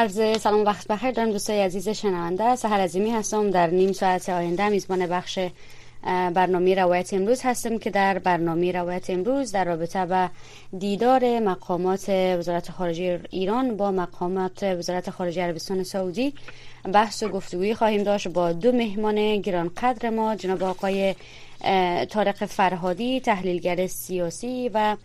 عرض 0.00 0.40
سلام 0.40 0.64
وقت 0.64 0.88
بخیر. 0.88 1.10
دارم 1.10 1.30
دوستای 1.30 1.62
عزیز 1.62 1.88
شنونده. 1.88 2.56
سهر 2.56 2.80
عظیمی 2.80 3.10
هستم. 3.10 3.50
در 3.50 3.66
نیم 3.66 3.92
ساعت 3.92 4.28
آینده 4.28 4.68
میزبان 4.68 5.06
بخش 5.06 5.38
برنامه 6.34 6.74
روایت 6.74 7.14
امروز 7.14 7.40
هستم 7.42 7.78
که 7.78 7.90
در 7.90 8.18
برنامه 8.18 8.72
روایت 8.72 9.10
امروز 9.10 9.52
در 9.52 9.64
رابطه 9.64 10.06
به 10.06 10.30
دیدار 10.78 11.40
مقامات 11.40 12.08
وزارت 12.08 12.70
خارجه 12.70 13.20
ایران 13.30 13.76
با 13.76 13.90
مقامات 13.90 14.62
وزارت 14.62 15.10
خارجه 15.10 15.42
عربستان 15.42 15.82
سعودی 15.82 16.34
بحث 16.92 17.22
و 17.22 17.28
گفتگویی 17.28 17.74
خواهیم 17.74 18.02
داشت 18.02 18.28
با 18.28 18.52
دو 18.52 18.72
مهمان 18.72 19.40
گرانقدر 19.40 20.10
ما. 20.10 20.34
جناب 20.36 20.62
آقای 20.62 21.14
طارق 22.10 22.44
فرهادی 22.44 23.20
تحلیلگر 23.20 23.86
سیاسی 23.86 24.70
و 24.74 24.96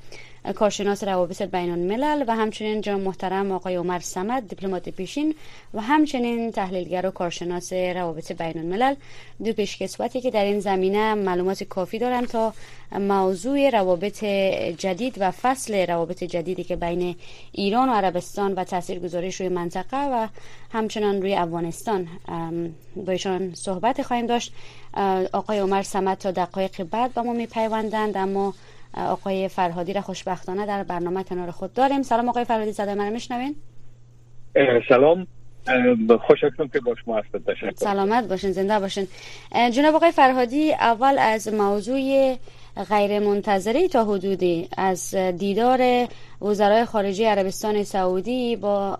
کارشناس 0.54 1.04
روابط 1.04 1.42
بین 1.42 1.72
الملل 1.72 2.24
و 2.28 2.36
همچنین 2.36 2.82
جناب 2.82 3.02
محترم 3.02 3.52
آقای 3.52 3.76
عمر 3.76 4.00
سمد 4.00 4.48
دیپلمات 4.48 4.90
پیشین 4.90 5.36
و 5.74 5.82
همچنین 5.82 6.52
تحلیلگر 6.52 7.06
و 7.06 7.12
کارشناس 7.12 7.74
روابط 7.74 8.32
بین 8.32 8.58
الملل. 8.58 8.96
دو 9.44 9.54
پیشکسوتی 9.54 10.22
که 10.22 10.32
در 10.32 10.46
این 10.46 10.60
زمینه 10.60 11.14
معلومات 11.14 11.64
کافی 11.64 12.00
دارند 12.00 12.28
تا 12.28 12.54
موضوع 12.92 13.70
روابط 13.70 14.24
جدید 14.78 15.16
و 15.20 15.32
فصل 15.32 15.86
روابط 15.86 16.24
جدیدی 16.24 16.64
که 16.64 16.76
بین 16.76 17.16
ایران 17.52 17.90
و 17.90 17.94
عربستان 17.94 18.54
و 18.54 18.66
گذاریش 19.04 19.42
روی 19.42 19.50
منطقه 19.50 19.98
و 19.98 20.28
همچنان 20.72 21.22
روی 21.22 21.36
افغانستان. 21.36 22.08
با 22.96 23.12
ایشان 23.12 23.54
صحبت 23.54 24.02
خواهیم 24.02 24.26
داشت. 24.26 24.54
آقای 25.34 25.60
عمر 25.60 25.84
سمد 25.84 26.18
تا 26.18 26.32
دقایق 26.32 26.84
بعد 26.84 27.14
با 27.14 27.24
ما 27.24 27.34
میپیوندند 27.34 28.18
اما 28.18 28.54
آقای 28.96 29.48
فرهادی 29.48 29.94
را 29.94 30.02
خوشبختانه 30.02 30.66
در 30.66 30.84
برنامه 30.84 31.24
کنار 31.24 31.52
خود 31.52 31.74
داریم. 31.74 32.02
سلام 32.02 32.30
آقای 32.30 32.44
فرهادی 32.44 32.72
زده 32.72 32.94
من 32.94 33.10
میشنوین؟ 33.10 33.56
سلام. 34.90 35.28
خوش 36.28 36.40
که 36.74 36.80
با 36.80 36.96
شما 37.06 37.22
تشکر. 37.22 37.72
سلامت 37.76 38.28
باشین 38.28 38.52
زنده 38.52 38.80
باشین. 38.80 39.08
جناب 39.72 39.96
آقای 39.96 40.12
فرهادی 40.12 40.74
اول 40.74 41.16
از 41.20 41.54
موضوع 41.54 42.36
غیر 42.90 43.20
منتظری 43.20 43.88
تا 43.88 44.04
حدودی 44.04 44.68
از 44.78 45.16
دیدار 45.16 46.08
وزرای 46.42 46.86
خارجه 46.86 47.30
عربستان 47.30 47.84
سعودی 47.84 48.56
با 48.56 49.00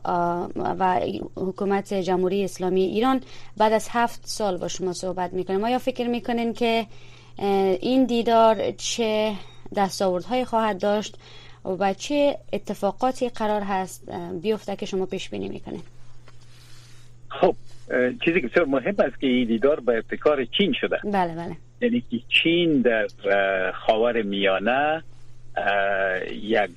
و 0.56 1.00
حکومت 1.36 1.94
جمهوری 1.94 2.44
اسلامی 2.44 2.82
ایران 2.82 3.22
بعد 3.58 3.74
از 3.74 3.88
هفت 3.92 4.22
سال 4.24 4.58
با 4.58 4.68
شما 4.68 4.94
صحبت 4.94 5.34
می‌کنیم. 5.34 5.64
آیا 5.64 5.80
فکر 5.80 6.08
می‌کنین 6.08 6.54
که 6.54 6.86
این 7.82 8.06
دیدار 8.06 8.72
چه 8.72 9.34
دستاوردهایی 9.76 10.46
خواهد 10.46 10.80
داشت 10.80 11.18
و 11.80 11.94
چه 11.94 12.38
اتفاقاتی 12.54 13.30
قرار 13.30 13.62
هست 13.62 14.10
بیفته 14.42 14.76
که 14.76 14.86
شما 14.86 15.06
پیش 15.06 15.30
بینی 15.30 15.50
می‌کنید؟ 15.50 15.84
خب 17.30 17.56
چیزی 18.26 18.42
که 18.42 18.48
بسیار 18.48 18.66
مهم 18.66 18.96
است 19.00 19.20
که 19.20 19.28
این 19.28 19.48
دیدار 19.48 19.80
به 19.80 19.94
ابتکار 19.94 20.46
چین 20.46 20.74
شده. 20.74 21.00
بله 21.04 21.36
بله. 21.36 21.56
یعنی 21.82 22.04
که 22.12 22.20
چین 22.30 22.82
در 22.82 23.08
خاور 23.72 24.22
میانه 24.22 25.04
یک 26.32 26.72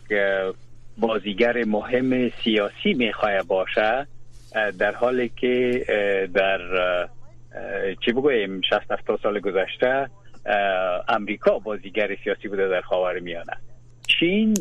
بازیگر 0.99 1.65
مهم 1.65 2.31
سیاسی 2.45 2.95
می‌خواه 2.95 3.43
باشه 3.43 4.07
در 4.79 4.95
حالی 4.95 5.29
که 5.37 5.85
در 6.35 6.59
چی 8.05 8.13
بگویم 8.13 8.61
60 8.61 8.93
70 8.93 9.21
سال 9.23 9.41
گذشته 9.41 10.11
امریکا 11.09 11.59
بازیگر 11.59 12.17
سیاسی 12.25 12.49
بوده 12.49 12.69
در 12.69 12.81
خاور 12.81 13.19
میانه. 13.19 13.53
چین 14.07 14.55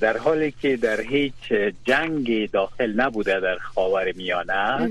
در 0.00 0.16
حالی 0.16 0.50
که 0.50 0.76
در 0.76 1.00
هیچ 1.00 1.52
جنگ 1.84 2.50
داخل 2.50 2.92
نبوده 3.00 3.40
در 3.40 3.56
خاور 3.56 4.12
میانه 4.12 4.88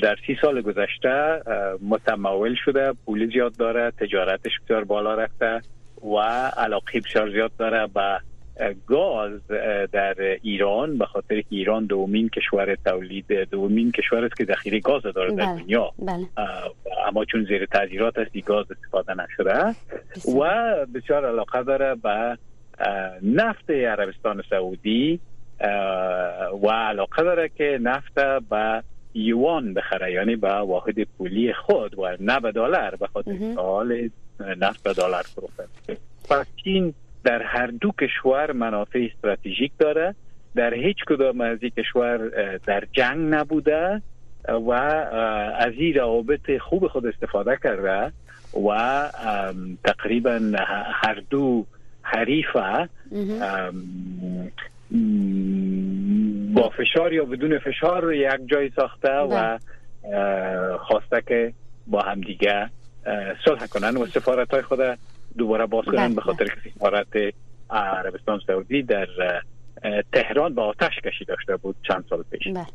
در 0.00 0.16
سی 0.26 0.36
سال 0.42 0.60
گذشته 0.60 1.42
متمول 1.88 2.56
شده 2.64 2.92
پول 3.06 3.32
زیاد 3.32 3.56
داره 3.56 3.92
تجارتش 4.00 4.52
بسیار 4.64 4.84
بالا 4.84 5.14
رفته 5.14 5.60
و 6.02 6.16
علاقه 6.56 7.00
بسیار 7.00 7.30
زیاد 7.30 7.52
داره 7.58 7.86
به 7.86 8.20
گاز 8.86 9.46
در 9.92 10.38
ایران 10.42 10.98
به 10.98 11.06
خاطر 11.06 11.40
که 11.40 11.46
ایران 11.50 11.86
دومین 11.86 12.28
کشور 12.28 12.74
تولید 12.74 13.32
دومین 13.50 13.92
کشور 13.92 14.24
است 14.24 14.36
که 14.36 14.44
ذخیره 14.44 14.80
گاز 14.80 15.02
داره 15.02 15.34
در 15.34 15.46
بله. 15.46 15.62
دنیا. 15.62 15.90
بله. 15.98 16.26
اما 17.06 17.24
چون 17.24 17.44
زیر 17.44 17.66
تعذیرات 17.66 18.18
است 18.18 18.44
گاز 18.46 18.66
استفاده 18.70 19.14
نشده 19.14 19.74
و 20.40 20.76
بسیار 20.94 21.26
علاقه 21.26 21.62
داره 21.62 21.94
به 21.94 22.38
نفت 23.22 23.70
عربستان 23.70 24.42
سعودی. 24.50 25.20
و 26.62 26.70
علاقه 26.70 27.22
داره 27.22 27.48
که 27.48 27.78
نفت 27.82 28.14
به 28.50 28.82
یوان 29.14 29.74
بخره 29.74 30.12
یعنی 30.12 30.36
به 30.36 30.52
واحد 30.52 31.02
پولی 31.18 31.52
خود 31.52 31.98
و 31.98 32.16
نه 32.20 32.40
به 32.40 32.52
دلار 32.52 32.96
به 32.96 33.06
خاطر 33.06 33.52
حال 33.56 34.10
نفت 34.58 34.82
به 34.82 34.92
دلار 34.92 35.22
فروخته. 35.22 35.64
پس 36.30 36.46
چین 36.64 36.94
در 37.24 37.42
هر 37.42 37.66
دو 37.66 37.92
کشور 38.00 38.52
منافع 38.52 39.08
استراتژیک 39.12 39.72
داره. 39.78 40.14
در 40.54 40.74
هیچ 40.74 40.96
کدام 41.06 41.40
از 41.40 41.58
این 41.60 41.72
کشور 41.78 42.18
در 42.66 42.84
جنگ 42.92 43.34
نبوده 43.34 44.02
و 44.48 44.70
از 45.58 45.72
این 45.76 45.94
روابط 45.94 46.58
خوب 46.60 46.86
خود 46.86 47.06
استفاده 47.06 47.58
کرده 47.62 48.12
و 48.68 49.10
تقریبا 49.84 50.40
هر 50.92 51.22
دو 51.30 51.66
حریفه. 52.02 52.88
با 56.54 56.68
فشار 56.68 57.12
یا 57.12 57.24
بدون 57.24 57.58
فشار 57.58 58.14
یک 58.14 58.40
جای 58.46 58.70
ساخته 58.76 59.12
و 59.12 59.28
بله. 59.28 59.58
خواسته 60.76 61.22
که 61.28 61.52
با 61.86 62.00
همدیگه 62.00 62.70
صلح 63.44 63.66
کنن 63.66 63.96
و 63.96 64.06
سفارت 64.06 64.50
های 64.50 64.62
خود 64.62 64.80
دوباره 65.38 65.66
باز 65.66 65.84
کنن 65.84 66.14
به 66.14 66.20
خاطر 66.20 66.44
بله. 66.44 66.54
که 66.54 66.70
سفارت 66.74 67.34
عربستان 67.70 68.40
سعودی 68.46 68.82
در 68.82 69.06
تهران 70.12 70.54
با 70.54 70.64
آتش 70.64 71.00
کشی 71.04 71.24
داشته 71.24 71.56
بود 71.56 71.76
چند 71.88 72.04
سال 72.10 72.24
پیش 72.30 72.48
بله. 72.48 72.66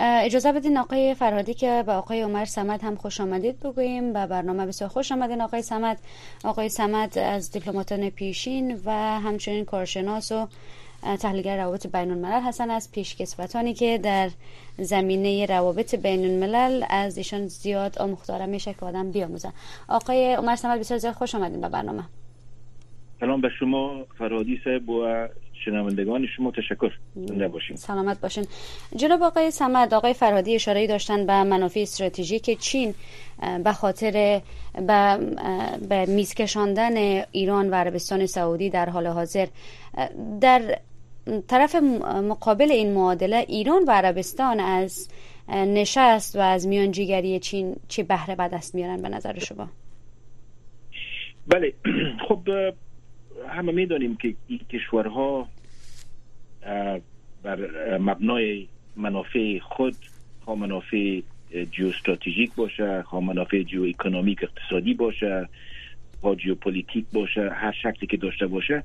اجازه 0.00 0.52
بدین 0.52 0.78
آقای 0.78 1.14
فرهادی 1.14 1.54
که 1.54 1.84
به 1.86 1.92
آقای 1.92 2.22
عمر 2.22 2.44
سمد 2.44 2.82
هم 2.82 2.96
خوش 2.96 3.20
آمدید 3.20 3.60
بگوییم 3.60 4.12
به 4.12 4.26
برنامه 4.26 4.66
بسیار 4.66 4.90
خوش 4.90 5.12
آمدین 5.12 5.40
آقای 5.40 5.62
سمد 5.62 5.98
آقای 6.44 6.68
سمد 6.68 7.18
از 7.18 7.50
دیپلماتان 7.50 8.10
پیشین 8.10 8.80
و 8.84 8.90
همچنین 9.20 9.64
کارشناس 9.64 10.32
و 10.32 10.48
تحلیلگر 11.02 11.56
روابط 11.56 11.86
بین 11.86 12.10
الملل 12.10 12.40
هستن 12.40 12.70
از 12.70 12.92
پیشکسوتانی 12.92 13.74
که 13.74 13.98
در 13.98 14.30
زمینه 14.78 15.46
روابط 15.46 15.94
بین 15.94 16.24
الملل 16.24 16.84
از 16.90 17.18
ایشان 17.18 17.46
زیاد 17.48 17.98
آموختاره. 17.98 18.46
میشه 18.46 18.74
که 18.74 18.86
آدم 18.86 19.10
بیاموزن 19.10 19.52
آقای 19.88 20.34
عمر 20.34 20.56
سمد 20.56 20.80
بسیار 20.80 20.98
زیاد 20.98 21.14
خوش 21.14 21.34
آمدین 21.34 21.60
به 21.60 21.68
برنامه. 21.68 22.04
سلام 23.20 23.40
به 23.40 23.48
شما 23.58 24.04
فرادی 24.18 24.60
صاحب 24.64 24.88
و 24.88 25.28
شنوندگان 25.64 26.26
شما. 26.36 26.50
تشکر. 26.50 26.92
زنده 27.14 27.48
باشین. 27.48 27.76
سلامت 27.76 28.20
باشین. 28.20 28.46
جناب 28.96 29.22
آقای 29.22 29.50
سمد 29.50 29.94
آقای 29.94 30.14
فرهادی 30.14 30.54
اشاره 30.54 30.86
داشتن 30.86 31.26
به 31.26 31.42
منافع 31.42 31.80
استراتژیک 31.80 32.58
چین 32.58 32.94
به 33.64 33.72
خاطر 33.72 34.40
به, 34.74 35.18
به 35.88 36.06
میز 36.06 36.34
کشاندن 36.34 36.96
ایران 37.32 37.70
و 37.70 37.74
عربستان 37.74 38.26
سعودی 38.26 38.70
در 38.70 38.88
حال 38.88 39.06
حاضر. 39.06 39.46
در 40.40 40.78
طرف 41.48 41.74
مقابل 41.74 42.72
این 42.72 42.92
معادله 42.92 43.44
ایران 43.48 43.84
و 43.86 43.90
عربستان 43.90 44.60
از 44.60 45.08
نشست 45.48 46.36
و 46.36 46.38
از 46.38 46.66
میانجیگری 46.66 47.38
چین 47.38 47.76
چه 47.88 48.02
بهره 48.02 48.36
به 48.36 48.48
دست 48.48 48.74
میارن 48.74 49.02
به 49.02 49.08
نظر 49.08 49.38
شما؟ 49.38 49.68
بله. 51.46 51.72
خب 52.28 52.48
همه 53.48 53.72
می‌دانیم 53.72 54.16
که 54.16 54.34
این 54.48 54.60
کشورها 54.72 55.48
بر 57.42 57.58
مبنای 57.98 58.66
منافع 58.96 59.58
خود 59.58 59.96
ها 60.46 60.54
منافع 60.54 61.20
استراتژیک 61.78 62.54
باشه 62.54 63.00
ها 63.00 63.20
منافع 63.20 63.62
جیو 63.62 63.92
اقتصادی 64.42 64.94
باشه 64.94 65.48
ها 66.22 66.36
پولیتیک 66.60 67.04
باشه 67.12 67.50
هر 67.50 67.72
شکلی 67.72 68.06
که 68.06 68.16
داشته 68.16 68.46
باشه 68.46 68.82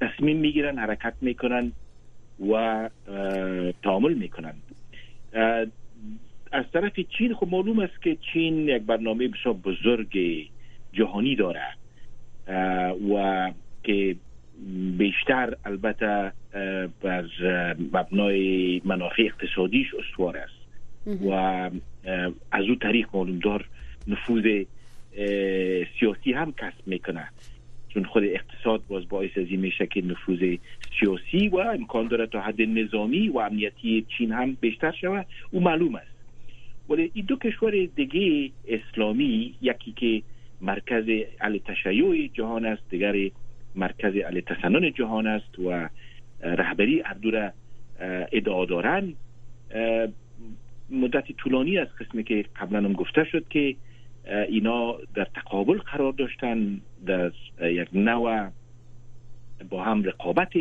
تصمیم 0.00 0.36
می‌گیرن 0.36 0.78
حرکت 0.78 1.14
می‌کنن 1.20 1.72
و 2.52 2.88
تعامل 3.82 4.14
می‌کنن. 4.14 4.54
از 6.52 6.64
طرف 6.72 7.00
چین 7.00 7.34
خب 7.34 7.48
معلوم 7.50 7.78
است 7.78 8.02
که 8.02 8.16
چین 8.32 8.68
یک 8.68 8.82
برنامه 8.82 9.28
بسیار 9.28 9.54
بزرگ 9.54 10.18
جهانی 10.92 11.36
داره 11.36 11.66
و 13.14 13.52
که 13.84 14.16
بیشتر 14.98 15.54
البته 15.64 16.32
بر 17.02 17.24
مبنای 17.92 18.80
منافع 18.84 19.22
اقتصادیش 19.22 19.86
استوار 19.94 20.36
است. 20.36 20.60
و 21.24 21.30
از 22.52 22.64
او 22.68 22.74
طریق 22.74 23.08
معلوم 23.12 23.38
دار 23.38 23.64
نفوذ 24.06 24.64
سیاسی 25.98 26.32
هم 26.32 26.52
کسب 26.52 26.86
می‌کنه. 26.86 27.28
چون 27.94 28.04
خود 28.04 28.24
اقتصاد 28.24 28.82
باز 28.88 29.08
باعث 29.08 29.30
از 29.36 29.46
این 29.48 29.60
میشه 29.60 29.86
که 29.86 30.02
نفوذ 30.02 30.56
سیاسی 31.00 31.48
و 31.48 31.56
امکان 31.56 32.08
داره 32.08 32.26
تا 32.26 32.40
حد 32.40 32.62
نظامی 32.62 33.28
و 33.28 33.38
امنیتی 33.38 34.06
چین 34.18 34.32
هم 34.32 34.56
بیشتر 34.60 34.92
شود. 34.92 35.26
او 35.50 35.60
معلوم 35.60 35.94
است. 35.94 36.10
ولی 36.88 37.10
این 37.14 37.24
دو 37.24 37.36
کشور 37.36 37.88
دیگه 37.96 38.50
اسلامی 38.68 39.54
یکی 39.62 39.92
که 39.92 40.22
مرکز 40.60 41.04
علی 41.40 41.60
تشیع 41.60 42.30
جهان 42.34 42.64
است 42.64 42.82
دیگر 42.90 43.30
مرکز 43.74 44.16
علی 44.16 44.40
تسنن 44.40 44.92
جهان 44.92 45.26
است 45.26 45.58
و 45.58 45.88
رهبری 46.42 47.02
اردو 47.02 47.30
را 47.30 47.52
ادعا 48.32 48.64
دارن 48.64 49.12
مدت 50.90 51.32
طولانی 51.32 51.78
از 51.78 51.88
قسمی 52.00 52.24
که 52.24 52.44
قبلا 52.60 52.78
هم 52.78 52.92
گفته 52.92 53.24
شد 53.24 53.48
که 53.48 53.76
اینا 54.24 54.96
در 55.14 55.24
تقابل 55.24 55.78
قرار 55.78 56.12
داشتن 56.12 56.80
در 57.06 57.32
یک 57.62 57.88
نوع 57.92 58.48
با 59.70 59.82
هم 59.84 60.02
رقابت 60.02 60.52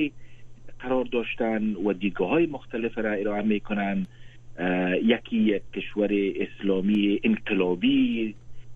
قرار 0.79 1.05
داشتن 1.05 1.73
و 1.73 1.93
دیدگاه 1.93 2.29
های 2.29 2.45
مختلف 2.45 2.97
را 2.97 3.11
ارائه 3.11 3.41
می‌کنن. 3.41 4.07
یکی 5.03 5.37
یک 5.37 5.61
کشور 5.73 6.09
اسلامی 6.35 7.19
انقلابی 7.23 8.35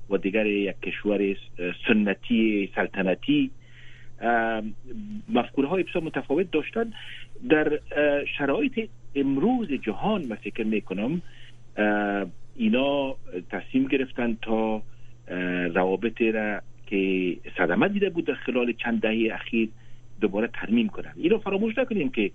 و 0.09 0.18
دیگر 0.18 0.45
یک 0.45 0.75
کشور 0.81 1.35
سنتی 1.88 2.71
سلطنتی. 2.75 3.51
مفکوره 5.30 5.68
های 5.68 5.83
بسیار 5.83 6.03
متفاوت 6.03 6.51
داشتن. 6.51 6.94
در 7.50 7.80
شرایط 8.38 8.89
امروز 9.15 9.68
جهان 9.71 10.25
من 10.25 10.35
فکر 10.35 10.63
می‌کنم 10.63 11.21
اینا 12.55 13.15
تصمیم 13.50 13.88
گرفتن 13.88 14.38
تا 14.41 14.81
روابط 15.73 16.21
را 16.21 16.61
که 16.88 17.38
صدمه 17.57 17.88
دیده 17.88 18.09
بود 18.09 18.25
در 18.25 18.33
خلال 18.33 18.73
چند 18.73 19.01
دهه 19.01 19.33
اخیر 19.33 19.69
دوباره 20.21 20.50
ترمیم 20.53 20.89
کنن. 20.89 21.13
اینا 21.15 21.38
فراموش 21.38 21.77
نکنیم 21.77 22.09
که 22.09 22.31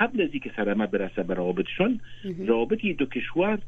قبل 0.00 0.22
از 0.22 0.28
اینکه 0.32 0.50
صدمه 0.56 0.86
برسه 0.86 1.22
به 1.22 1.34
روابطشان 1.34 2.00
روابط 2.46 2.86
دو 2.86 3.06
کشور 3.06 3.58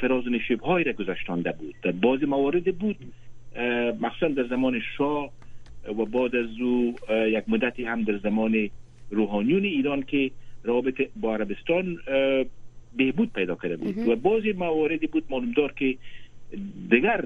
فراز 0.00 0.28
نشیب 0.28 0.60
های 0.60 0.84
را 0.84 0.92
گذاشتانده 0.92 1.52
بود. 1.52 1.74
در 1.82 1.92
بعضی 1.92 2.26
موارد 2.26 2.78
بود 2.78 2.96
مخصوصا 4.00 4.28
در 4.28 4.46
زمان 4.46 4.80
شاه 4.96 5.30
و 5.88 6.04
بعد 6.04 6.36
از 6.36 6.60
او 6.60 6.94
یک 7.10 7.44
مدتی 7.48 7.84
هم 7.84 8.02
در 8.02 8.18
زمان 8.18 8.70
روحانیون 9.10 9.64
ایران 9.64 10.02
که 10.02 10.30
روابط 10.64 11.02
با 11.16 11.34
عربستان 11.34 11.96
بهبود 12.96 13.32
پیدا 13.32 13.54
کرده 13.54 13.76
بود. 13.76 14.08
و 14.08 14.16
بعضی 14.16 14.52
مواردی 14.52 15.06
بود 15.06 15.24
معلومدار 15.30 15.72
که 15.72 15.96
دیگر 16.90 17.24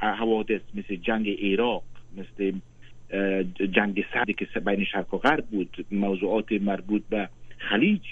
حوادث 0.00 0.60
مثل 0.74 0.96
جنگ 0.96 1.28
عراق 1.52 1.82
مثل 2.16 2.52
جنگ 3.72 4.04
سردی 4.14 4.32
که 4.32 4.60
بین 4.60 4.84
شرق 4.84 5.14
و 5.14 5.18
غرب 5.18 5.46
بود 5.46 5.86
موضوعات 5.90 6.52
مربوط 6.52 7.02
به 7.10 7.28
خلیج 7.58 8.02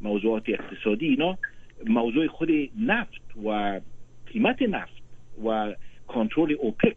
موضوعات 0.00 0.42
اقتصادی 0.48 1.06
اینا 1.06 1.38
موضوع 1.86 2.26
خود 2.26 2.50
نفت 2.80 3.36
و 3.44 3.80
قیمت 4.26 4.62
نفت 4.62 5.02
و 5.44 5.74
کنترل 6.06 6.52
اوپک 6.52 6.96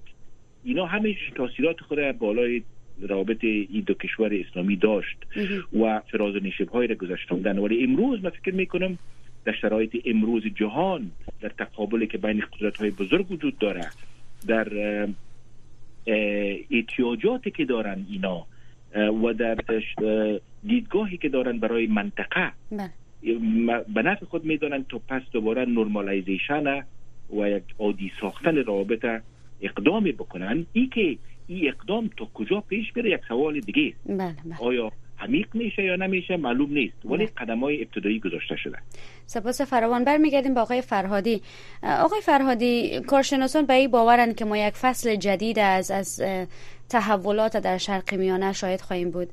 اینا 0.64 0.86
همه 0.86 1.16
تاثیرات 1.36 1.82
خود 1.82 2.00
بالای 2.00 2.64
روابط 3.02 3.44
این 3.44 3.84
دو 3.86 3.94
کشور 3.94 4.34
اسلامی 4.34 4.76
داشت 4.76 5.18
و 5.82 6.00
فراز 6.12 6.36
نشب 6.36 6.70
های 6.70 6.88
را 6.88 6.96
گذاشتندن. 6.96 7.58
ولی 7.58 7.84
امروز 7.84 8.24
من 8.24 8.30
فکر 8.30 8.56
می‌کنم 8.56 8.98
در 9.46 9.54
شرایط 9.62 9.96
امروز 10.06 10.44
جهان 10.56 11.12
در 11.42 11.50
تقابلی 11.50 12.08
که 12.08 12.18
بین 12.18 12.44
قدرت 12.54 12.78
های 12.78 12.92
بزرگ 12.92 13.32
وجود 13.32 13.58
داره 13.58 13.86
در 14.48 14.68
احتیاجاتی 16.72 17.52
که 17.52 17.66
دارن 17.66 18.06
اینا 18.10 18.46
و 18.96 19.34
در 19.34 19.58
دیدگاهی 20.64 21.18
که 21.18 21.30
دارن 21.30 21.60
برای 21.60 21.88
منطقه. 21.88 22.52
بله. 22.72 22.90
به 23.94 24.02
نفع 24.02 24.26
خود 24.26 24.46
می‌دانن 24.46 24.86
تا 24.90 25.02
پس 25.08 25.22
دوباره 25.32 25.66
normalization 25.66 26.84
و 27.38 27.50
یک 27.50 27.64
عادی 27.80 28.12
ساختن 28.22 28.64
رابطه 28.64 29.22
اقدامی 29.62 30.12
بکنن. 30.12 30.66
ای 30.74 30.88
که 30.88 31.18
این 31.50 31.68
اقدام 31.68 32.10
تا 32.18 32.28
کجا 32.34 32.62
پیش 32.62 32.92
بره 32.92 33.12
یک 33.12 33.22
سوال 33.28 33.60
دیگه. 33.60 33.94
بله 34.06 34.16
بله. 34.18 34.58
آیا 34.60 34.92
عمیق 35.20 35.48
میشه 35.54 35.84
یا 35.84 35.96
نمیشه 35.96 36.38
معلوم 36.38 36.74
نیست 36.74 37.06
ولی 37.06 37.18
بله. 37.18 37.34
قدم 37.38 37.60
های 37.60 37.82
ابتدایی 37.82 38.20
گذاشته 38.20 38.56
شده. 38.56 38.78
سپاس 39.26 39.62
فراوان. 39.62 40.04
برمیگردیم 40.04 40.54
به 40.54 40.60
آقای 40.60 40.82
فرهادی. 40.82 41.42
آقای 41.84 42.22
فرهادی 42.22 43.00
کارشناسان 43.00 43.66
به 43.66 43.74
این 43.74 43.92
باورن 43.92 44.34
که 44.34 44.46
ما 44.46 44.58
یک 44.58 44.74
فصل 44.74 45.16
جدید 45.16 45.60
از 45.60 45.92
از 45.92 46.22
تحولات 46.90 47.58
در 47.58 47.78
شرق 47.78 48.14
میانه 48.14 48.54
شاید 48.54 48.82
خواهیم 48.82 49.12
بود. 49.12 49.30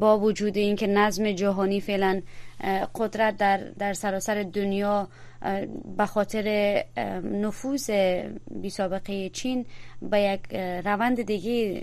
با 0.00 0.18
وجود 0.18 0.56
اینکه 0.56 0.86
نظم 0.86 1.32
جهانی 1.32 1.80
فعلا 1.80 2.22
قدرت 2.94 3.36
در 3.36 3.56
در 3.56 3.92
سراسر 3.92 4.42
دنیا 4.42 5.08
به 5.96 6.06
خاطر 6.06 6.84
نفوذ 7.24 7.90
بی 8.50 8.70
سابقه 8.70 9.28
چین 9.28 9.66
به 10.02 10.20
یک 10.20 10.40
روند 10.84 11.22
دیگه 11.22 11.82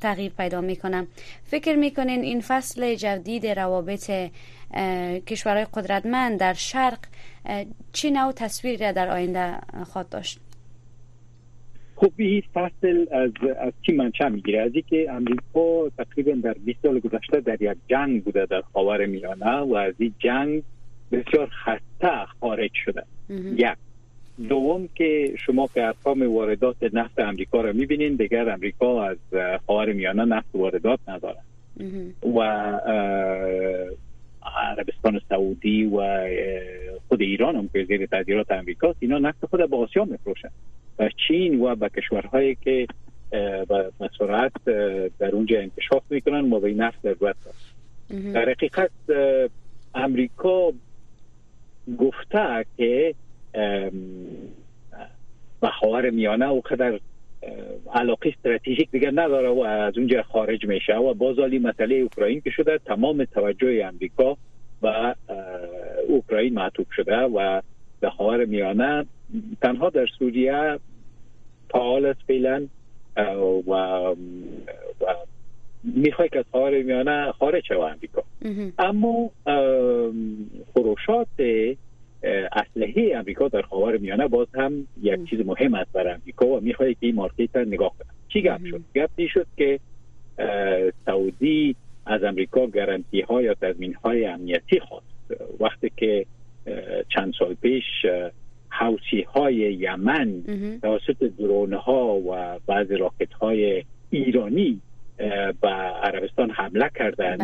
تغییر 0.00 0.32
پیدا 0.32 0.60
می‌کنم. 0.60 1.06
فکر 1.44 1.76
می‌کنین 1.76 2.22
این 2.22 2.40
فصل 2.40 2.94
جدید 2.94 3.46
روابط 3.46 4.10
کشورهای 5.26 5.66
قدرتمند 5.74 6.40
در 6.40 6.52
شرق 6.54 6.98
چی 7.92 8.10
نوع 8.10 8.32
تصویری 8.32 8.92
در 8.92 9.08
آینده 9.08 9.58
خواهد 9.92 10.08
داشت؟ 10.08 10.40
خب 12.00 12.12
این 12.16 12.42
فصل 12.54 13.06
از 13.12 13.30
از 13.60 13.72
چی 13.82 13.92
منشأ 13.92 14.28
می‌گیره؟ 14.28 14.60
از 14.60 14.70
اینکه 14.74 15.12
امریکا 15.12 15.88
تقریبا 15.98 16.32
در 16.32 16.54
20 16.64 16.78
سال 16.82 16.98
گذشته 16.98 17.40
در 17.40 17.62
یک 17.62 17.78
جنگ 17.88 18.24
بوده 18.24 18.46
در 18.46 18.60
خاور 18.72 19.06
میانه 19.06 19.56
و 19.56 19.74
از 19.74 19.94
این 19.98 20.14
جنگ 20.18 20.62
بسیار 21.12 21.48
خسته 21.64 22.24
خارج 22.40 22.70
شده. 22.84 23.02
یک. 23.56 23.76
دوم 24.48 24.88
که 24.94 25.34
شما 25.46 25.66
که 25.74 25.86
ارقام 25.86 26.22
واردات 26.22 26.76
نفت 26.92 27.18
امریکا 27.18 27.60
را 27.60 27.72
می‌بینین 27.72 28.16
دیگر 28.16 28.50
امریکا 28.50 29.04
از 29.04 29.16
خاور 29.66 29.92
میانه 29.92 30.24
نفت 30.24 30.48
واردات 30.54 31.00
نداره 31.08 31.38
و 32.36 32.40
عربستان 34.56 35.20
سعودی 35.28 35.84
و 35.84 36.28
خود 37.08 37.20
ایران 37.20 37.56
هم 37.56 37.68
که 37.68 37.84
زیر 37.84 38.06
تاثیرات 38.06 38.50
امریکا 38.50 38.94
اینا 38.98 39.18
نفت 39.18 39.46
خود 39.46 39.70
به 39.70 39.76
آسیا 39.76 40.04
میفروشن. 40.04 40.50
و 40.98 41.08
چین 41.28 41.60
و 41.60 41.74
به 41.74 41.88
کشورهایی 41.88 42.54
که 42.54 42.86
به 43.30 43.92
سرعت 44.18 44.64
در 45.18 45.30
اونجا 45.32 45.60
انکشاف 45.60 46.02
می‌کنن 46.10 46.52
و 46.52 46.60
به 46.60 46.74
نفت 46.74 47.02
ضرورت 47.02 47.36
در 48.34 48.48
حقیقت 48.50 48.90
امریکا 49.94 50.72
گفته 51.98 52.66
که 52.76 53.14
به 55.60 55.68
خواهر 55.78 56.10
میانه 56.10 56.48
او 56.48 56.60
قدر 56.60 57.00
علاقه 57.94 58.28
استراتژیک 58.28 58.90
دیگر 58.90 59.10
نداره 59.10 59.48
و 59.48 59.60
از 59.60 59.98
اونجا 59.98 60.22
خارج 60.22 60.66
میشه. 60.66 60.96
و 60.96 61.14
بازالی 61.14 61.58
مسئله 61.58 61.94
اوکراین 61.94 62.40
که 62.40 62.50
شده 62.50 62.78
تمام 62.78 63.24
توجه 63.24 63.84
امریکا 63.84 64.36
و 64.82 65.14
اوکراین 66.08 66.54
معطوب 66.54 66.86
شده 66.96 67.16
و 67.16 67.62
به 68.00 68.10
خواهر 68.10 68.44
میانه. 68.44 69.06
تنها 69.62 69.90
در 69.90 70.06
سوریه 70.18 70.78
فعال 71.70 72.06
است 72.06 72.20
فعلا 72.26 72.66
و, 73.66 73.72
و 73.72 74.14
می‌خوای 75.84 76.28
که 76.28 76.38
از 76.38 76.44
خواهر 76.50 76.82
میانه 76.82 77.32
خارج 77.32 77.64
شوه 77.68 77.84
امریکا. 77.84 78.22
اما 78.78 79.30
خروشات 80.74 81.26
اسلحه 82.52 83.12
امریکا 83.16 83.48
در 83.48 83.62
خاور 83.62 83.96
میانه 83.96 84.28
باز 84.28 84.46
هم 84.54 84.86
یک 85.02 85.30
چیز 85.30 85.40
مهم 85.46 85.74
است 85.74 85.92
برای 85.92 86.12
امریکا 86.12 86.46
و 86.46 86.60
می‌خواد 86.60 86.90
که 86.90 86.96
این 87.00 87.14
مارکت 87.14 87.56
را 87.56 87.62
نگاه 87.62 87.92
کنه 87.98 88.08
چی 88.28 88.42
گپ 88.42 88.60
شد؟ 88.66 88.80
گپ 88.94 89.10
شد 89.28 89.46
که 89.56 89.80
سعودی 91.06 91.76
از 92.06 92.24
امریکا 92.24 92.66
گارانتی 92.66 93.20
ها 93.20 93.42
یا 93.42 93.54
تضمین 93.54 93.94
های 93.94 94.26
امنیتی 94.26 94.80
خواست. 94.80 95.06
وقتی 95.60 95.92
که 95.96 96.26
چند 97.08 97.34
سال 97.38 97.54
پیش 97.54 97.84
حوسی 98.68 99.22
های 99.22 99.54
یمن 99.54 100.42
توسط 100.82 101.24
درون 101.38 101.72
ها 101.72 102.14
و 102.14 102.58
بعضی 102.66 102.94
راکت 102.94 103.32
های 103.32 103.84
ایرانی 104.10 104.80
به 105.60 105.68
عربستان 106.02 106.50
حمله 106.50 106.90
کردن 106.94 107.36